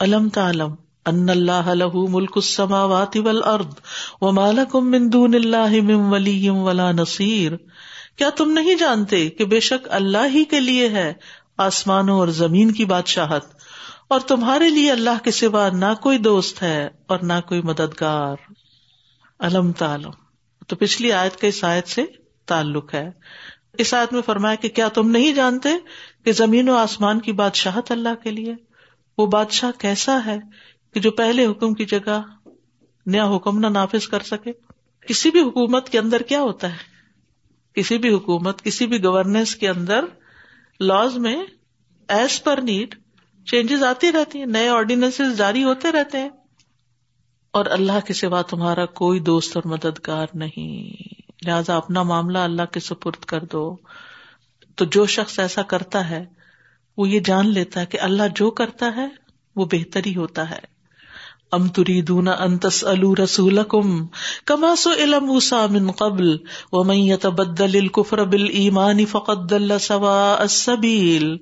علم 0.00 0.28
تعلم 0.28 0.74
ان 1.08 1.28
اللہ 1.28 1.86
ملک 1.94 2.32
السماوات 2.36 3.16
والارض 3.16 3.74
وما 4.20 4.50
لكم 4.50 4.90
من 4.90 5.12
دون 5.12 5.34
اللہ 5.34 5.82
من 5.82 5.94
ولی 5.94 6.48
ولا 6.48 6.92
نصیر۔ 6.92 7.52
کیا 8.16 8.30
تم 8.30 8.50
نہیں 8.50 8.74
جانتے 8.74 9.28
کہ 9.30 9.44
بے 9.44 9.60
شک 9.60 9.88
اللہ 9.90 10.26
ہی 10.34 10.44
کے 10.44 10.60
لیے 10.60 10.88
ہے 10.88 11.12
آسمانوں 11.58 12.18
اور 12.18 12.28
زمین 12.28 12.72
کی 12.72 12.84
بادشاہت؟ 12.84 13.44
اور 14.08 14.20
تمہارے 14.20 14.70
لیے 14.70 14.90
اللہ 14.90 15.24
کے 15.24 15.30
سوا 15.30 15.68
نہ 15.68 15.94
کوئی 16.02 16.18
دوست 16.18 16.62
ہے 16.62 16.88
اور 17.06 17.18
نہ 17.18 17.32
کوئی 17.48 17.62
مددگار۔ 17.62 18.36
علم 19.40 19.72
تعلم۔ 19.72 20.10
تو 20.68 20.76
پچھلی 20.76 21.12
آیت 21.12 21.36
کا 21.36 21.46
اس 21.46 21.64
آیت 21.64 21.88
سے 21.88 22.04
تعلق 22.46 22.94
ہے۔ 22.94 23.10
اس 23.78 23.94
آیت 23.94 24.12
میں 24.12 24.22
فرمایا 24.22 24.54
کہ 24.54 24.68
کیا 24.68 24.88
تم 24.88 25.10
نہیں 25.10 25.32
جانتے 25.32 25.68
کہ 26.24 26.32
زمین 26.32 26.68
و 26.68 26.74
آسمان 26.74 27.20
کی 27.20 27.32
بادشاہت 27.32 27.92
اللہ 27.92 28.22
کے 28.22 28.30
لیے؟ 28.30 28.54
وہ 29.18 29.26
بادشاہ 29.26 29.70
کیسا 29.78 30.18
ہے 30.26 30.38
کہ 30.98 31.02
جو 31.02 31.10
پہلے 31.10 31.46
حکم 31.46 31.74
کی 31.74 31.84
جگہ 31.84 32.22
نیا 33.06 33.36
حکم 33.36 33.58
نہ 33.58 33.66
نافذ 33.66 34.08
کر 34.08 34.22
سکے۔ 34.22 34.52
کسی 35.08 35.30
بھی 35.30 35.40
حکومت 35.40 35.88
کے 35.88 35.98
اندر 35.98 36.22
کیا 36.22 36.40
ہوتا 36.40 36.70
ہے؟ 36.70 36.76
کسی 37.72 37.98
بھی 37.98 38.14
حکومت، 38.14 38.62
کسی 38.62 38.86
بھی 38.86 39.04
گورننس 39.04 39.56
کے 39.56 39.68
اندر 39.68 40.04
لاز 40.80 41.16
میں 41.16 41.42
ایز 42.08 42.42
پر 42.42 42.60
نیڈ 42.62 42.94
چینجز 43.46 43.82
آتی 43.82 44.12
رہتی 44.12 44.38
ہیں، 44.38 44.46
نئے 44.46 44.68
آرڈیننس 44.68 45.20
جاری 45.36 45.64
ہوتے 45.64 45.92
رہتے 45.92 46.18
ہیں۔ 46.18 46.28
اور 47.50 47.66
اللہ 47.66 48.06
کے 48.06 48.14
سوا 48.14 48.42
تمہارا 48.42 48.86
کوئی 48.86 49.20
دوست 49.20 49.56
اور 49.56 49.68
مددگار 49.68 50.26
نہیں۔ 50.34 51.02
لہذا 51.46 51.76
اپنا 51.76 52.02
معاملہ 52.02 52.38
اللہ 52.38 52.64
کے 52.72 52.80
سپرد 52.80 53.24
کر 53.24 53.44
دو۔ 53.44 53.76
تو 54.74 54.84
جو 54.84 55.06
شخص 55.06 55.38
ایسا 55.38 55.62
کرتا 55.62 56.10
ہے، 56.10 56.24
وہ 56.96 57.08
یہ 57.08 57.20
جان 57.20 57.48
لیتا 57.48 57.80
ہے 57.80 57.86
کہ 57.86 58.00
اللہ 58.00 58.22
جو 58.34 58.50
کرتا 58.50 58.92
ہے، 58.96 59.08
وہ 59.56 59.66
بہتر 59.72 60.00
ہی 60.06 60.16
ہوتا 60.16 60.50
ہے۔ 60.50 60.77
ام 61.52 61.68
تری 61.68 62.02
دونا 62.02 62.32
انتس 62.32 62.84
الو 62.84 63.14
رسول 63.14 63.58
کم 63.68 64.06
کما 64.44 64.76
سو 64.76 64.90
علم 64.92 65.38
من 65.70 65.90
قبل 65.90 66.36
و 66.72 66.84
میں 66.84 67.16
تبدل 67.16 67.78
الکفر 67.82 68.24
بل 68.24 68.48
ایمانی 68.50 69.04
فقد 69.04 69.52
سوا 69.80 70.36
السبیل۔ 70.38 71.36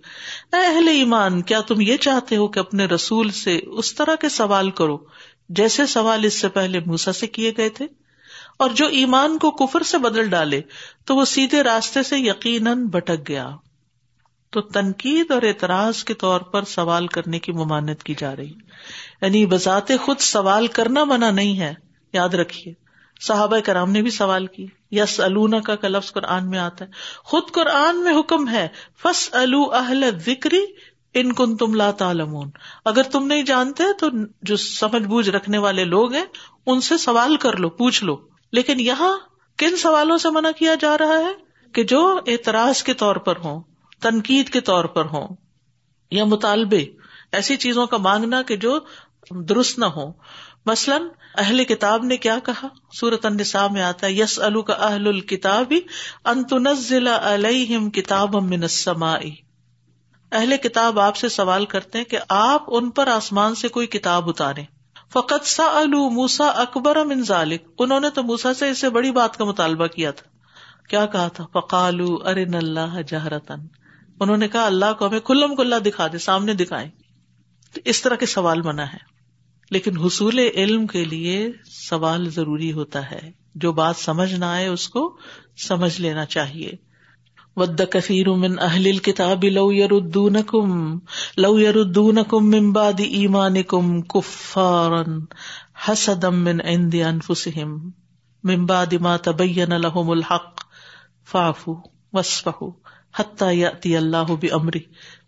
اہل 0.52 0.88
ایمان، 0.88 1.42
کیا 1.42 1.60
تم 1.60 1.80
یہ 1.80 1.96
چاہتے 1.96 2.36
ہو 2.36 2.48
کہ 2.48 2.58
اپنے 2.58 2.84
رسول 2.84 3.30
سے 3.30 3.60
اس 3.66 3.94
طرح 3.94 4.14
کے 4.14 4.28
سوال 4.28 4.70
کرو 4.70 4.98
جیسے 5.48 5.86
سوال 5.86 6.24
اس 6.24 6.40
سے 6.40 6.48
پہلے 6.48 6.80
موسا 6.86 7.12
سے 7.12 7.26
کیے 7.26 7.52
گئے 7.56 7.68
تھے؟ 7.68 7.86
اور 8.58 8.70
جو 8.70 8.86
ایمان 8.86 9.38
کو 9.38 9.50
کفر 9.50 9.82
سے 9.82 9.98
بدل 9.98 10.28
ڈالے 10.28 10.60
تو 11.04 11.16
وہ 11.16 11.24
سیدھے 11.24 11.62
راستے 11.62 12.02
سے 12.02 12.18
یقیناً 12.18 12.86
بھٹک 12.86 13.28
گیا۔ 13.28 13.50
تو 14.56 14.62
تنقید 14.62 15.30
اور 15.30 15.42
اعتراض 15.42 16.04
کے 16.04 16.14
طور 16.14 16.40
پر 16.40 16.64
سوال 16.64 17.06
کرنے 17.06 17.38
کی 17.38 17.52
ممانت 17.52 18.02
کی 18.02 18.14
جا 18.18 18.36
رہی۔ 18.36 18.52
یعنی 19.22 19.46
بذات 19.46 19.88
خود 20.02 20.18
سوال 20.18 20.66
کرنا 20.66 21.04
منع 21.04 21.30
نہیں 21.30 21.60
ہے، 21.60 21.74
یاد 22.12 22.28
رکھیے۔ 22.28 22.74
صحابہ 23.20 23.58
کرام 23.58 23.90
نے 23.90 24.02
بھی 24.02 24.10
سوال 24.10 24.46
کی 24.46 24.66
یس 24.90 25.20
النا 25.20 25.74
کا 25.74 25.88
لفظ 25.88 26.12
قرآن 26.12 26.50
میں 26.50 26.58
آتا 26.58 26.84
ہے۔ 26.84 26.90
خود 27.24 27.42
قرآن 27.52 28.04
میں 28.04 28.18
حکم 28.18 28.48
ہے 28.48 28.68
فس 29.02 29.28
الو 29.32 29.62
اہل 29.72 30.04
وکری 30.26 30.64
ان 31.14 31.32
کن 31.32 31.56
تم 31.56 31.74
لا 31.74 31.90
تعلمون۔ 31.90 32.50
اگر 32.84 33.02
تم 33.02 33.26
نہیں 33.26 33.42
جانتے 33.42 33.82
تو 34.00 34.06
جو 34.42 34.56
سمجھ 34.56 35.02
بوجھ 35.02 35.30
رکھنے 35.30 35.58
والے 35.58 35.84
لوگ 35.84 36.12
ہیں، 36.12 36.24
ان 36.66 36.80
سے 36.80 36.96
سوال 36.96 37.36
کر 37.36 37.56
لو، 37.56 37.68
پوچھ 37.70 38.04
لو۔ 38.04 38.16
لیکن 38.52 38.80
یہاں 38.80 39.18
کن 39.56 39.76
سوالوں 39.76 40.18
سے 40.18 40.30
منع 40.30 40.50
کیا 40.50 40.74
جا 40.80 40.98
رہا 40.98 41.18
ہے؟ 41.18 41.46
کہ 41.72 41.82
جو 41.82 42.20
اعتراض 42.26 42.82
کے 42.82 42.94
طور 42.94 43.16
پر 43.16 43.36
ہوں۔ 43.36 43.60
تنقید 44.02 44.48
کے 44.48 44.60
طور 44.60 44.84
پر 44.84 45.04
ہوں 45.04 45.28
یا 46.10 46.24
مطالبے، 46.24 46.84
ایسی 47.32 47.56
چیزوں 47.56 47.86
کا 47.86 47.96
مانگنا 47.96 48.42
کہ 48.42 48.56
جو 48.56 48.78
درست 49.30 49.78
نہ 49.78 49.84
ہو 49.84 50.12
مثلاً، 50.66 51.02
اہل 51.38 51.64
کتاب 51.64 52.04
نے 52.04 52.16
کیا 52.16 52.38
کہا؟ 52.44 52.68
سورت 52.92 53.26
النساء 53.26 53.66
میں 53.66 53.82
آتا 53.82 54.06
ہے 54.06 54.12
یس 54.12 54.40
کا 54.66 54.72
اہل 54.72 55.08
الکتاب 55.08 55.72
انتنزل 56.24 57.08
علیہم 57.08 57.90
کتاب 57.90 58.36
من 58.36 58.62
السماء۔ 58.62 59.20
اہل 60.32 60.56
کتاب 60.56 61.00
آپ 61.00 61.16
سے 61.16 61.28
سوال 61.28 61.66
کرتے 61.66 61.98
ہیں 61.98 62.04
کہ 62.04 62.18
آپ 62.28 62.62
ان 62.66 62.90
پر 62.90 63.08
آسمان 63.08 63.54
سے 63.54 63.68
کوئی 63.68 63.86
کتاب 63.86 64.28
اتارے 64.28 64.62
فقط 65.12 65.44
سا 65.44 65.82
موسا 66.12 66.46
اکبر 66.46 67.04
من 67.04 67.22
ذالک۔ 67.22 67.62
انہوں 67.78 68.00
نے 68.00 68.10
تو 68.10 68.22
موسا 68.22 68.54
سے 68.54 68.70
اس 68.70 68.80
سے 68.80 68.90
بڑی 68.90 69.10
بات 69.10 69.36
کا 69.36 69.44
مطالبہ 69.44 69.86
کیا 69.86 70.10
تھا۔ 70.10 70.30
کیا 70.88 71.06
کہا 71.06 71.28
تھا؟ 71.28 71.44
فقالو 71.52 72.16
ارن 72.24 72.54
اللہ 72.54 73.02
جہرتن 73.06 73.66
انہوں 74.20 74.36
نے 74.36 74.48
کہا، 74.48 74.66
اللہ 74.66 74.92
کو 74.98 75.06
ہمیں 75.06 75.20
کھلم 75.20 75.54
کھلا 75.54 75.78
دکھا 75.86 76.06
دے، 76.06 76.18
سامنے 76.18 76.54
دکھائے 76.54 76.90
اس 77.84 78.02
طرح 78.02 78.14
کے 78.14 78.26
سوال 78.26 78.62
منع 78.62 78.82
ہے 78.82 78.98
لیکن 79.70 79.96
حصول 79.98 80.38
علم 80.38 80.86
کے 80.86 81.04
لیے 81.04 81.52
سوال 81.64 82.30
ضروری 82.30 82.72
ہوتا 82.72 83.10
ہے۔ 83.10 83.30
جو 83.54 83.72
بات 83.72 83.96
سمجھ 83.96 84.34
نہ 84.34 84.44
آئے، 84.44 84.66
اس 84.66 84.88
کو 84.88 85.16
سمجھ 85.56 86.00
لینا 86.00 86.24
چاہیے۔ 86.24 86.72
ود 87.56 87.80
کثیر 87.90 88.28
من 88.30 88.58
اہل 88.58 88.98
کتاب 88.98 89.44
لو 89.44 89.72
یردون 89.72 90.36
کم 90.46 90.98
لو 91.36 91.60
یردون 91.60 92.18
کم 92.28 92.50
ممباد 92.50 93.00
ایمان 93.00 93.62
کم 93.62 94.02
کفارن 94.02 95.20
حسدم 95.88 96.34
من 96.34 96.60
عند 96.60 96.94
انفسهم 96.94 97.90
ممباد 98.44 98.94
ما 99.00 99.16
تبین 99.16 99.72
لهم 99.80 100.10
الحق 100.10 100.60
فافو 101.24 101.74
وسفہ 102.12 102.64
حتیٰ 103.18 103.54
یاتی 103.54 103.96
اللہ 103.96 104.32
بمری 104.40 104.80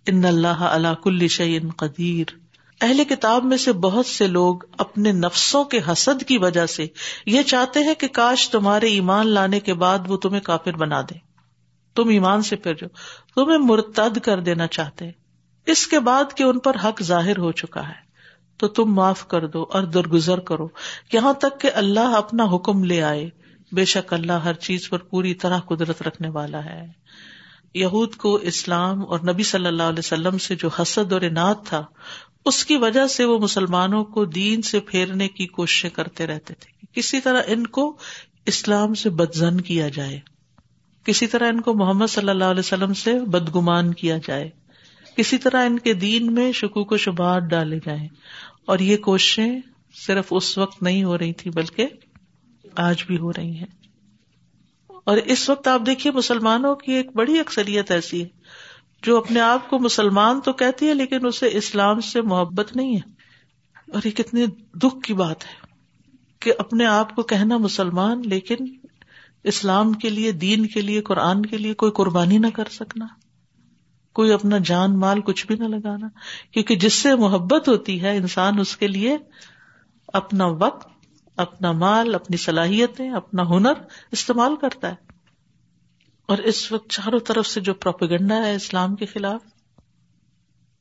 ان 0.06 0.24
اللہ 0.24 0.46
اللہ 0.46 0.94
کل 1.02 1.28
شعین 1.28 1.70
قدیر۔ 1.70 2.36
اہل 2.80 3.04
کتاب 3.04 3.44
میں 3.44 3.56
سے 3.56 3.72
بہت 3.72 4.06
سے 4.06 4.26
لوگ 4.26 4.56
اپنے 4.78 5.12
نفسوں 5.12 5.64
کے 5.64 5.80
حسد 5.92 6.22
کی 6.22 6.38
وجہ 6.38 6.66
سے 6.66 6.86
یہ 7.26 7.42
چاہتے 7.42 7.80
ہیں 7.80 7.94
کہ 7.94 8.08
کاش 8.08 8.50
تمہارے 8.50 8.86
ایمان 8.86 9.26
لانے 9.26 9.60
کے 9.60 9.74
بعد 9.74 9.98
وہ 10.06 10.16
تمہیں 10.16 10.40
کافر 10.40 10.72
بنا 10.72 11.00
دے۔ 11.00 11.14
تم 11.94 12.08
ایمان 12.08 12.42
سے 12.42 12.56
پھر 12.56 12.74
جو، 12.74 12.86
تمہیں 13.34 13.58
مرتد 13.58 14.18
کر 14.18 14.40
دینا 14.40 14.66
چاہتے 14.66 15.10
اس 15.66 15.86
کے 15.86 16.00
بعد 16.00 16.24
کہ 16.36 16.42
ان 16.42 16.58
پر 16.58 16.76
حق 16.84 17.02
ظاہر 17.02 17.38
ہو 17.38 17.52
چکا 17.52 17.88
ہے، 17.88 18.08
تو 18.56 18.68
تم 18.68 18.94
معاف 18.94 19.26
کر 19.26 19.46
دو 19.46 19.66
اور 19.70 19.82
درگزر 19.82 20.40
کرو۔ 20.40 20.68
یہاں 21.12 21.32
تک 21.32 21.60
کہ 21.60 21.70
اللہ 21.74 22.00
اپنا 22.00 22.44
حکم 22.44 22.84
لے 22.84 23.02
آئے۔ 23.02 23.30
بے 23.72 23.84
شک 23.84 24.12
اللہ 24.12 24.32
ہر 24.32 24.54
چیز 24.54 24.88
پر 24.88 24.98
پوری 24.98 25.34
طرح 25.34 25.58
قدرت 25.58 26.02
رکھنے 26.02 26.28
والا 26.28 26.64
ہے۔ 26.64 26.86
یہود 27.74 28.14
کو 28.14 28.34
اسلام 28.34 29.06
اور 29.06 29.18
نبی 29.20 29.42
صلی 29.42 29.66
اللہ 29.66 29.82
علیہ 29.82 29.98
وسلم 29.98 30.38
سے 30.38 30.54
جو 30.54 30.68
حسد 30.68 31.12
اور 31.12 31.20
انعد 31.20 31.54
تھا، 31.64 31.84
اس 32.44 32.64
کی 32.64 32.76
وجہ 32.76 33.06
سے 33.06 33.24
وہ 33.24 33.38
مسلمانوں 33.38 34.04
کو 34.04 34.24
دین 34.24 34.62
سے 34.62 34.80
پھیرنے 34.80 35.28
کی 35.28 35.46
کوششیں 35.46 35.90
کرتے 35.90 36.26
رہتے 36.26 36.54
تھے 36.54 36.86
کسی 36.92 37.20
طرح 37.20 37.42
ان 37.46 37.66
کو 37.66 37.96
اسلام 38.46 38.94
سے 38.94 39.10
بدزن 39.10 39.60
کیا 39.60 39.88
جائے، 39.88 40.20
کسی 41.04 41.26
طرح 41.26 41.48
ان 41.48 41.60
کو 41.60 41.74
محمد 41.74 42.06
صلی 42.08 42.28
اللہ 42.28 42.44
علیہ 42.44 42.60
وسلم 42.60 42.94
سے 42.94 43.20
بدگمان 43.20 43.94
کیا 43.94 44.18
جائے، 44.26 44.50
کسی 45.16 45.38
طرح 45.38 45.66
ان 45.66 45.78
کے 45.78 45.94
دین 45.94 46.34
میں 46.34 46.52
شکوک 46.52 46.92
و 46.92 46.96
شبہات 46.96 47.42
ڈالے 47.42 47.78
جائیں۔ 47.86 48.08
اور 48.66 48.78
یہ 48.78 48.96
کوششیں 48.96 49.60
صرف 49.94 50.24
اس 50.30 50.58
وقت 50.58 50.82
نہیں 50.82 51.04
ہو 51.04 51.18
رہی 51.18 51.32
تھی 51.32 51.50
بلکہ 51.50 51.86
آج 52.76 53.04
بھی 53.06 53.18
ہو 53.18 53.32
رہی 53.32 53.56
ہیں۔ 53.56 53.77
اور 55.08 55.16
اس 55.16 55.50
وقت 55.50 55.68
آپ 55.68 55.80
دیکھیے 55.86 56.12
مسلمانوں 56.12 56.74
کی 56.74 56.92
ایک 56.92 57.16
بڑی 57.16 57.38
اکثریت 57.38 57.90
ایسی 57.90 58.22
ہے، 58.22 58.28
جو 59.02 59.16
اپنے 59.18 59.40
آپ 59.40 59.70
کو 59.70 59.78
مسلمان 59.78 60.40
تو 60.40 60.52
کہتی 60.52 60.88
ہے، 60.88 60.94
لیکن 60.94 61.26
اسے 61.26 61.48
اسلام 61.52 62.00
سے 62.00 62.22
محبت 62.22 62.76
نہیں 62.76 62.96
ہے۔ 62.96 63.10
اور 63.92 64.06
یہ 64.06 64.10
کتنی 64.10 64.46
دکھ 64.74 65.02
کی 65.02 65.14
بات 65.14 65.44
ہے 65.44 65.66
کہ 66.40 66.52
اپنے 66.58 66.86
آپ 66.86 67.14
کو 67.14 67.22
کہنا 67.22 67.56
مسلمان، 67.56 68.22
لیکن 68.24 68.56
اسلام 69.44 69.92
کے 69.92 70.10
لیے، 70.10 70.32
دین 70.32 70.66
کے 70.66 70.80
لیے، 70.80 71.00
قرآن 71.02 71.46
کے 71.46 71.56
لیے 71.56 71.74
کوئی 71.74 71.92
قربانی 71.92 72.38
نہ 72.38 72.50
کر 72.54 72.68
سکنا، 72.70 73.06
کوئی 74.12 74.32
اپنا 74.32 74.58
جان 74.58 74.98
مال 74.98 75.20
کچھ 75.20 75.46
بھی 75.46 75.54
نہ 75.54 75.64
لگانا، 75.64 76.08
کیونکہ 76.50 76.76
جس 76.76 76.92
سے 76.92 77.14
محبت 77.14 77.68
ہوتی 77.68 78.02
ہے 78.02 78.16
انسان، 78.16 78.58
اس 78.58 78.76
کے 78.76 78.86
لیے 78.86 79.16
اپنا 80.06 80.46
وقت 80.46 80.97
اپنا 81.38 81.72
مال، 81.72 82.14
اپنی 82.14 82.36
صلاحیتیں، 82.36 83.10
اپنا 83.10 83.42
ہنر 83.48 83.72
استعمال 84.12 84.56
کرتا 84.56 84.88
ہے۔ 84.88 84.94
اور 86.26 86.38
اس 86.38 86.72
وقت 86.72 86.90
چاروں 86.90 87.18
طرف 87.18 87.46
سے 87.46 87.60
جو 87.60 87.74
پروپیگنڈا 87.74 88.36
ہے 88.36 88.54
اسلام 88.54 88.96
کے 88.96 89.06
خلاف، 89.06 89.40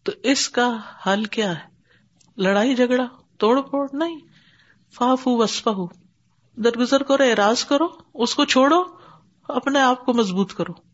تو 0.03 0.11
اس 0.23 0.49
کا 0.49 0.77
حل 1.07 1.25
کیا 1.25 1.51
ہے؟ 1.51 1.77
لڑائی، 2.37 2.75
جھگڑا، 2.75 3.07
توڑ 3.37 3.61
پھوڑ؟ 3.61 3.87
نہیں۔ 3.93 4.19
فاف 4.93 5.21
وسفا 5.25 5.71
ہو 5.71 5.87
درگزر 6.55 7.03
کرو، 7.03 7.23
اعراض 7.23 7.65
کرو، 7.65 7.87
اس 8.13 8.35
کو 8.35 8.45
چھوڑو، 8.45 8.83
اپنے 9.43 9.79
آپ 9.79 10.05
کو 10.05 10.13
مضبوط 10.13 10.53
کرو۔ 10.53 10.86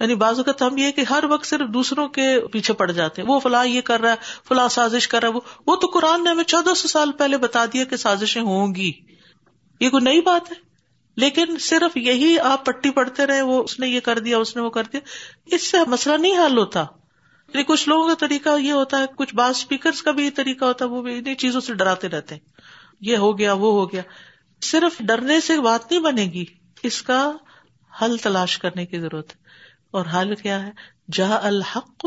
یعنی 0.00 0.14
بعض 0.14 0.38
اوقات 0.38 0.62
ہم 0.62 0.76
یہ 0.76 0.90
کہ 0.90 1.04
ہر 1.10 1.24
وقت 1.24 1.46
صرف 1.46 1.68
دوسروں 1.68 2.08
کے 2.08 2.40
پیچھے 2.52 2.74
پڑ 2.74 2.90
جاتے 2.90 3.22
ہیں، 3.22 3.28
وہ 3.28 3.40
فلاں 3.40 3.66
یہ 3.66 3.80
کر 3.80 4.00
رہا 4.00 4.10
ہے، 4.10 4.16
فلاں 4.48 4.68
سازش 4.68 5.08
کر 5.08 5.20
رہا 5.20 5.28
ہے، 5.28 5.32
وہ 5.32 5.40
وہ 5.66 5.76
تو 5.76 5.86
قرآن 5.86 6.24
نے 6.24 6.30
ہمیں 6.30 6.44
چودہ 6.44 6.74
سو 6.74 6.88
سال 6.88 7.12
پہلے 7.12 7.38
بتا 7.38 7.64
دیا 7.66 7.84
کہ 7.84 7.96
سازشیں 7.96 8.42
ہوں 8.42 8.74
گی۔ 8.74 8.92
یہ 9.80 9.90
کوئی 9.90 10.04
نئی 10.04 10.20
بات 10.20 10.50
ہے؟ 10.50 10.56
لیکن 11.16 11.58
صرف 11.60 11.96
یہی 11.96 12.38
آپ 12.38 12.66
پٹی 12.66 12.90
پڑھتے 12.90 13.26
رہے، 13.26 13.42
وہ، 13.42 13.62
اس 13.62 13.80
نے 13.80 13.88
یہ 13.88 14.00
کر 14.00 14.18
دیا، 14.18 14.38
اس 14.38 14.56
نے 14.56 14.62
وہ 14.62 14.70
کر 14.70 14.82
دیا۔ 14.82 15.00
اس 15.46 15.66
سے 15.66 15.76
مسئلہ 15.86 16.16
نہیں 16.16 16.46
حل 16.46 16.58
ہوتا۔ 16.58 16.80
یعنی 17.48 17.62
کچھ 17.62 17.88
لوگوں 17.88 18.08
کا 18.08 18.14
طریقہ 18.14 18.58
یہ 18.60 18.72
ہوتا 18.72 18.98
ہے، 18.98 19.04
کچھ 19.16 19.34
بعض 19.34 19.50
اسپیکر 19.50 19.90
کا 20.04 20.10
بھی 20.10 20.24
یہ 20.24 20.30
طریقہ 20.34 20.64
ہوتا 20.64 20.84
ہے، 20.84 20.90
وہ 20.90 21.02
بھی 21.02 21.18
انہیں 21.18 21.34
چیزوں 21.34 21.60
سے 21.60 21.74
ڈراتے 21.74 22.08
رہتے 22.08 22.34
ہیں۔ 22.34 22.42
یہ 23.00 23.16
ہو 23.16 23.38
گیا، 23.38 23.52
وہ 23.52 23.72
ہو 23.72 23.92
گیا۔ 23.92 24.02
صرف 24.62 24.98
ڈرنے 25.00 25.40
سے 25.40 25.60
بات 25.60 25.90
نہیں 25.90 26.00
بنے 26.00 26.24
گی، 26.24 26.44
اس 26.82 27.02
کا 27.02 27.32
حل 28.02 28.16
تلاش 28.16 28.58
کرنے 28.58 28.86
کی 28.86 28.98
ضرورت 28.98 29.30
ہے۔ 29.30 29.45
اور 29.96 30.06
حل 30.06 30.34
کیا 30.34 30.66
ہے؟ 30.66 30.70
جہاں 31.12 31.38
الحق 31.42 32.06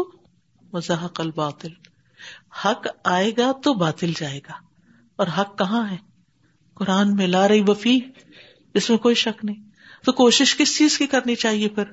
وضاحق 0.73 1.21
الباطل۔ 1.21 1.69
حق 2.65 2.87
آئے 3.03 3.31
گا 3.37 3.51
تو 3.63 3.73
باطل 3.73 4.11
جائے 4.17 4.39
گا۔ 4.39 4.53
اور 5.15 5.27
حق 5.37 5.57
کہاں 5.57 5.91
ہے؟ 5.91 5.97
قرآن 6.73 7.15
میں 7.15 7.27
لا 7.27 7.47
رہی 7.47 7.61
وفی 7.67 7.99
اس 8.73 8.89
میں 8.89 8.97
کوئی 8.97 9.15
شک 9.15 9.45
نہیں۔ 9.45 9.69
تو 10.05 10.11
کوشش 10.11 10.57
کس 10.57 10.77
چیز 10.77 10.97
کی 10.97 11.07
کرنی 11.07 11.35
چاہیے 11.35 11.69
پھر؟ 11.69 11.83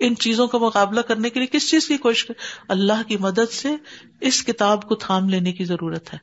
ان 0.00 0.16
چیزوں 0.16 0.46
کا 0.46 0.58
مقابلہ 0.58 1.00
کرنے 1.00 1.30
کے 1.30 1.40
لیے 1.40 1.58
کس 1.58 1.70
چیز 1.70 1.88
کی 1.88 1.96
کوشش 1.96 2.30
اللہ 2.68 3.02
کی 3.08 3.16
مدد 3.16 3.52
سے 3.52 3.68
اس 4.20 4.44
کتاب 4.44 4.82
کو 4.82 4.94
تھام 4.94 5.28
لینے 5.28 5.52
کی 5.52 5.64
ضرورت 5.64 6.14
ہے۔ 6.14 6.18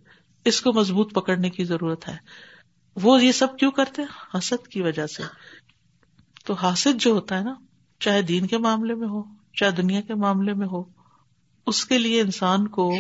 اس 0.46 0.62
کو 0.62 0.74
مضبوط 0.74 1.14
پکڑنے 1.14 1.50
کی 1.50 1.64
ضرورت 1.64 2.08
ہے۔ 2.08 2.18
وہ 2.96 3.24
یہ 3.24 3.32
سب 3.32 3.58
کیوں 3.58 3.72
کرتے 3.72 4.02
حسد 4.38 4.68
کی 4.68 4.82
وجہ 4.82 5.08
سے۔ 5.08 5.24
تو 6.46 6.54
حاسد 6.54 7.00
جو 7.00 7.12
ہوتا 7.12 7.40
ہے 7.40 7.44
نا 7.44 7.54
چاہے 8.04 8.22
دین 8.22 8.48
کے 8.48 8.58
معاملے 8.58 8.96
میں 8.96 9.08
ہو، 9.08 9.24
چاہے 9.56 9.72
دنیا 9.72 10.02
کے 10.02 10.16
معاملے 10.16 10.54
میں 10.54 10.68
ہو، 10.68 10.84
اس 11.68 11.86
کے 11.86 11.98
لیے 11.98 12.22
انسان 12.22 12.68
کو 12.68 12.96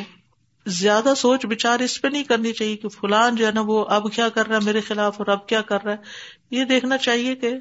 زیادہ 0.65 1.13
سوچ 1.17 1.45
بچار 1.45 1.79
اس 1.79 2.01
پہ 2.01 2.07
نہیں 2.07 2.23
کرنی 2.23 2.53
چاہیے 2.53 2.75
کہ 2.75 2.89
فلان 2.89 3.35
جو 3.35 3.47
ہے 3.47 3.51
نا 3.51 3.61
وہ 3.61 3.85
اب 3.89 4.13
کیا 4.13 4.29
کر 4.29 4.47
رہا 4.47 4.55
ہے 4.55 4.65
میرے 4.65 4.81
خلاف 4.81 5.15
اور 5.17 5.27
اب 5.27 5.47
کیا 5.47 5.61
کر 5.61 5.83
رہا 5.83 5.91
ہے۔ 5.91 5.97
یہ 6.51 6.65
دیکھنا 6.65 6.97
چاہیے 6.97 7.35
کہ 7.35 7.53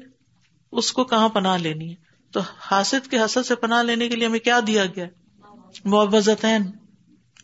اس 0.71 0.91
کو 0.93 1.03
کہاں 1.03 1.29
پناہ 1.29 1.57
لینی 1.57 1.89
ہے۔ 1.89 1.95
تو 2.31 2.39
حاصل 2.59 2.99
کے 2.99 3.19
حسد 3.19 3.45
سے 3.45 3.55
پناہ 3.55 3.83
لینے 3.83 4.09
کے 4.09 4.15
لیے 4.15 4.27
ہمیں 4.27 4.39
کیا 4.39 4.59
دیا 4.67 4.85
گیا؟ 4.85 5.05
معوضتین 5.85 6.61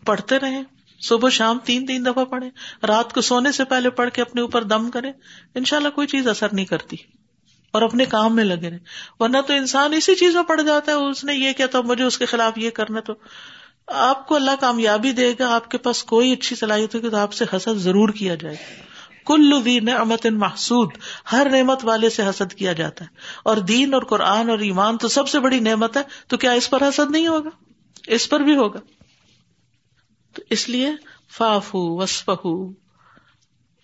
پڑھتے 0.06 0.40
رہے 0.40 0.64
صبح 1.00 1.30
شام 1.30 1.58
تین 1.64 1.86
تین 1.86 2.06
دفعہ 2.06 2.26
پڑھے 2.26 2.50
رات 2.88 3.14
کو 3.14 3.22
سونے 3.22 3.52
سے 3.52 3.64
پہلے 3.64 3.90
پڑھ 3.90 4.10
کے 4.10 4.22
اپنے 4.22 4.42
اوپر 4.42 4.64
دم 4.64 4.92
کرے 4.92 5.12
ان 5.56 5.66
شاء 5.66 5.78
اللہ 5.78 5.90
کوئی 5.90 6.08
چیز 6.08 6.28
اثر 6.28 6.48
نہیں 6.54 6.66
کرتی۔ 6.66 6.98
اور 7.72 7.82
اپنے 7.82 8.06
کام 8.06 8.36
میں 8.36 8.44
لگے 8.44 8.70
رہے۔ 8.70 8.78
ورنہ 9.20 9.38
تو 9.48 9.54
انسان 9.54 9.94
اسی 9.94 10.16
چیز 10.16 10.36
میں 10.36 10.44
پڑ 10.44 10.62
جاتا 10.62 10.92
ہے، 10.92 10.98
اس 10.98 11.24
نے 11.24 11.36
یہ 11.36 11.54
کیا 11.54 11.66
تھا 11.66 11.82
مجھے 11.82 12.04
اس 12.04 12.18
کے 12.18 12.26
خلاف 12.26 12.58
یہ 12.58 12.70
کرنا 12.70 13.00
تو۔ 13.00 13.14
آپ 13.88 14.28
کو 14.28 14.36
اللہ 14.36 14.52
کامیابی 14.60 15.12
دے 15.12 15.34
گا، 15.40 15.56
آپ 15.56 15.72
کے 15.72 15.78
پاس 15.78 16.04
کوئی 16.04 16.32
اچھی 16.32 16.56
صلاحیت 16.56 16.96
ہوگی 16.96 17.10
تو 17.10 17.18
آپ 17.18 17.34
سے 17.34 17.46
حسد 17.56 17.78
ضرور 17.78 18.10
کیا 18.10 18.36
جائے 18.36 18.56
گا۔ 18.56 18.90
کل 19.26 19.86
نعمت 19.86 20.26
محسود، 20.26 20.90
ہر 21.32 21.48
نعمت 21.52 21.80
والے 21.84 22.10
سے 22.10 22.24
حسد 22.24 22.54
کیا 22.54 22.74
جاتا 22.74 23.06
ہے۔ 23.06 23.10
اور 23.44 23.58
دین 23.58 23.94
اور 23.94 24.02
قرآن 24.02 24.50
اور 24.50 24.60
ایمان 24.60 24.98
تو 24.98 25.08
سب 25.08 25.28
سے 25.28 25.40
بڑی 25.40 25.60
نعمت 25.60 25.98
ہے، 25.98 26.02
تو 26.28 26.38
کیا 26.38 26.52
اس 26.52 26.70
پر 26.70 26.90
حسد 26.90 27.12
نہیں 27.12 27.28
ہوگا؟ 27.28 27.50
اس 28.08 28.30
پر 28.30 28.40
بھی 28.40 28.56
ہوگا۔ 28.56 28.80
تو 30.34 30.42
اس 30.50 30.70
لیے 30.70 30.92
فاف 31.38 31.70
وسف 31.74 32.30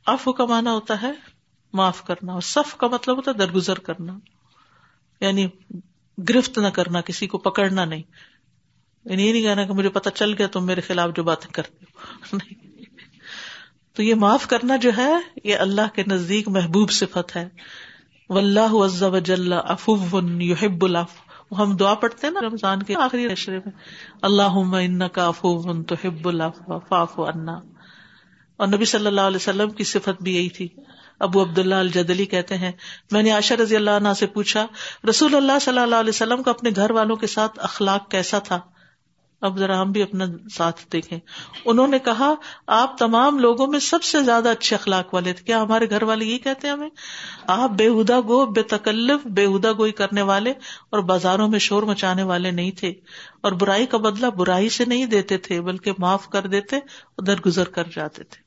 افو 0.05 0.33
کا 0.33 0.45
مانا 0.45 0.71
ہوتا 0.71 1.01
ہے 1.01 1.34
معاف 1.75 2.03
کرنا 2.03 2.33
اور 2.33 2.41
صف 2.41 2.75
کا 2.77 2.87
مطلب 2.87 3.17
ہوتا 3.17 3.31
ہے 3.31 3.37
درگزر 3.37 3.79
کرنا 3.79 4.17
یعنی 5.21 5.47
گرفت 6.17 6.57
نہ 6.57 6.67
کرنا 6.67 7.01
کسی 7.01 7.27
کو 7.27 7.37
پکڑنا 7.37 7.85
نہیں 7.85 8.03
یعنی 9.05 9.25
یہ 9.25 9.31
نہیں 9.31 9.41
کہنا 9.41 9.63
کہ 9.63 9.73
مجھے 9.73 9.89
پتا 9.89 10.11
چل 10.11 10.33
گیا 10.33 10.47
تم 10.47 10.65
میرے 10.65 10.81
خلاف 10.81 11.15
جو 11.15 11.23
باتیں 11.23 11.51
کرتے 11.53 11.85
ہو 11.85 12.37
تو 13.95 14.03
یہ 14.03 14.15
معاف 14.15 14.47
کرنا 14.47 14.75
جو 14.75 14.91
ہے 14.97 15.11
یہ 15.43 15.57
اللہ 15.57 15.93
کے 15.95 16.03
نزدیک 16.07 16.47
محبوب 16.47 16.91
صفت 16.91 17.35
ہے 17.35 17.47
افو 18.29 19.95
یحب 20.41 20.85
العف 20.85 21.13
ہم 21.51 21.75
دعا 21.75 21.93
پڑھتے 21.93 22.27
ہیں 22.27 22.33
نا 22.33 22.39
رمضان 22.41 22.83
کے 22.83 22.93
آخری 22.99 23.25
اشرے 23.25 23.59
میں 23.59 23.71
اللہ 24.21 24.57
ان 24.79 25.07
کا 25.07 25.27
افو 25.27 25.83
تو 25.83 25.95
ہب 26.05 26.27
الفاف 26.27 27.19
انا 27.19 27.59
اور 28.59 28.67
نبی 28.67 28.85
صلی 28.85 29.07
اللہ 29.07 29.21
علیہ 29.21 29.35
وسلم 29.35 29.69
کی 29.69 29.83
صفت 29.83 30.21
بھی 30.23 30.35
یہی 30.35 30.49
تھی 30.49 30.67
ابو 31.19 31.43
عبد 31.43 31.59
اللہ 31.59 31.75
الجدلی 31.75 32.25
کہتے 32.25 32.57
ہیں، 32.57 32.71
میں 33.11 33.23
نے 33.23 33.31
عائشہ 33.31 33.53
رضی 33.53 33.75
اللہ 33.75 33.91
عنہ 33.91 34.13
سے 34.19 34.25
پوچھا، 34.25 34.67
رسول 35.09 35.35
اللہ 35.35 35.59
صلی 35.61 35.79
اللہ 35.79 35.95
علیہ 35.95 36.09
وسلم 36.09 36.43
کا 36.43 36.51
اپنے 36.51 36.69
گھر 36.75 36.91
والوں 36.91 37.15
کے 37.15 37.27
ساتھ 37.27 37.59
اخلاق 37.61 38.11
کیسا 38.11 38.39
تھا؟ 38.39 38.59
اب 39.41 39.57
ذرا 39.57 39.81
ہم 39.81 39.91
بھی 39.91 40.03
اپنا 40.03 40.25
ساتھ 40.53 40.81
دیکھیں۔ 40.91 41.19
انہوں 41.65 41.87
نے 41.87 41.99
کہا، 41.99 42.33
آپ 42.67 42.97
تمام 42.97 43.39
لوگوں 43.39 43.67
میں 43.67 43.79
سب 43.79 44.03
سے 44.03 44.23
زیادہ 44.23 44.49
اچھے 44.49 44.75
اخلاق 44.75 45.13
والے 45.13 45.33
تھے۔ 45.33 45.43
کیا 45.43 45.61
ہمارے 45.61 45.89
گھر 45.89 46.03
والے 46.03 46.25
یہ 46.25 46.37
کہتے 46.37 46.67
ہیں 46.67 46.73
ہمیں؟ 46.73 46.89
آپ 47.47 47.69
بےحدا 47.69 48.19
گو، 48.19 48.45
بے 48.45 48.61
تکلف 48.61 49.27
بےحدا 49.27 49.71
گوئی 49.71 49.91
کرنے 49.91 50.21
والے 50.21 50.49
اور 50.89 50.99
بازاروں 50.99 51.47
میں 51.47 51.59
شور 51.59 51.83
مچانے 51.83 52.23
والے 52.23 52.51
نہیں 52.51 52.71
تھے۔ 52.71 52.93
اور 53.41 53.51
برائی 53.51 53.85
کا 53.85 53.97
بدلہ 53.97 54.27
برائی 54.27 54.69
سے 54.69 54.85
نہیں 54.85 55.05
دیتے 55.05 55.37
تھے، 55.37 55.61
بلکہ 55.61 55.91
معاف 55.97 56.29
کر 56.29 56.47
دیتے 56.47 56.75
ادھر 57.17 57.35
گزر 57.45 57.69
کر 57.69 57.83
جاتے 57.95 58.23
تھے۔ 58.23 58.45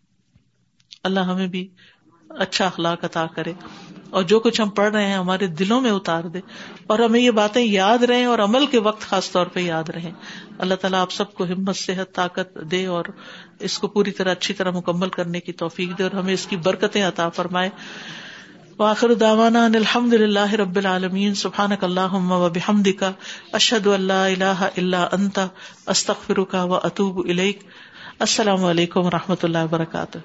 اللہ 1.05 1.21
ہمیں 1.21 1.47
بھی 1.47 1.69
اچھا 2.31 2.67
اخلاق 2.67 3.05
عطا 3.05 3.27
کرے 3.27 3.53
اور 4.11 4.23
جو 4.23 4.41
کچھ 4.41 4.61
ہم 4.61 4.69
پڑھ 4.69 4.93
رہے 4.93 5.07
ہیں 5.07 5.15
ہمارے 5.15 5.47
دلوں 5.47 5.81
میں 5.81 5.91
اتار 5.91 6.25
دے 6.25 6.41
اور 6.87 6.99
ہمیں 6.99 7.21
یہ 7.21 7.31
باتیں 7.31 7.63
یاد 7.63 8.03
رہیں 8.03 8.25
اور 8.25 8.39
عمل 8.39 8.67
کے 8.67 8.79
وقت 8.79 9.01
خاص 9.01 9.31
طور 9.31 9.47
پہ 9.47 9.61
یاد 9.61 9.91
رہیں۔ 9.91 10.11
اللہ 10.59 10.75
تعالیٰ 10.75 11.01
آپ 11.01 11.13
سب 11.13 11.35
کو 11.35 11.45
ہمت، 11.45 11.77
صحت، 11.77 12.15
طاقت 12.15 12.59
دے 12.71 12.87
اور 12.87 13.05
اس 13.59 13.79
کو 13.79 13.89
پوری 13.89 14.11
طرح 14.11 14.33
اچھی 14.33 14.55
طرح 14.55 14.71
مکمل 14.71 15.09
کرنے 15.09 15.41
کی 15.41 15.53
توفیق 15.53 15.99
دے 15.99 16.03
اور 16.03 16.11
ہمیں 16.11 16.35
اس 16.35 16.47
کی 16.47 16.57
برکتیں 16.57 17.05
عطا 17.05 17.29
فرمائے۔ 17.29 17.71
واخر 18.79 19.15
داوانا 19.15 19.65
الحمد 19.65 20.13
للہ 20.13 20.53
رب 20.53 20.77
العالمین۔ 20.77 21.35
سبحان 21.35 21.71
اللہ 21.81 22.15
و 22.15 22.49
بحمد 22.49 22.89
کا 22.99 23.13
اشد 23.53 23.87
اللہ 23.87 24.13
اللہ 24.13 24.67
اللہ 24.77 25.09
انتا 25.13 25.47
استخر 25.87 26.45
کا 26.45 26.65
و 26.65 26.75
اطوب 26.75 27.27
السلام 28.19 28.65
علیکم 28.65 29.07
و 29.07 29.11
رحمۃ 29.11 29.43
اللہ 29.43 29.65
وبرکاتہ۔ 29.65 30.19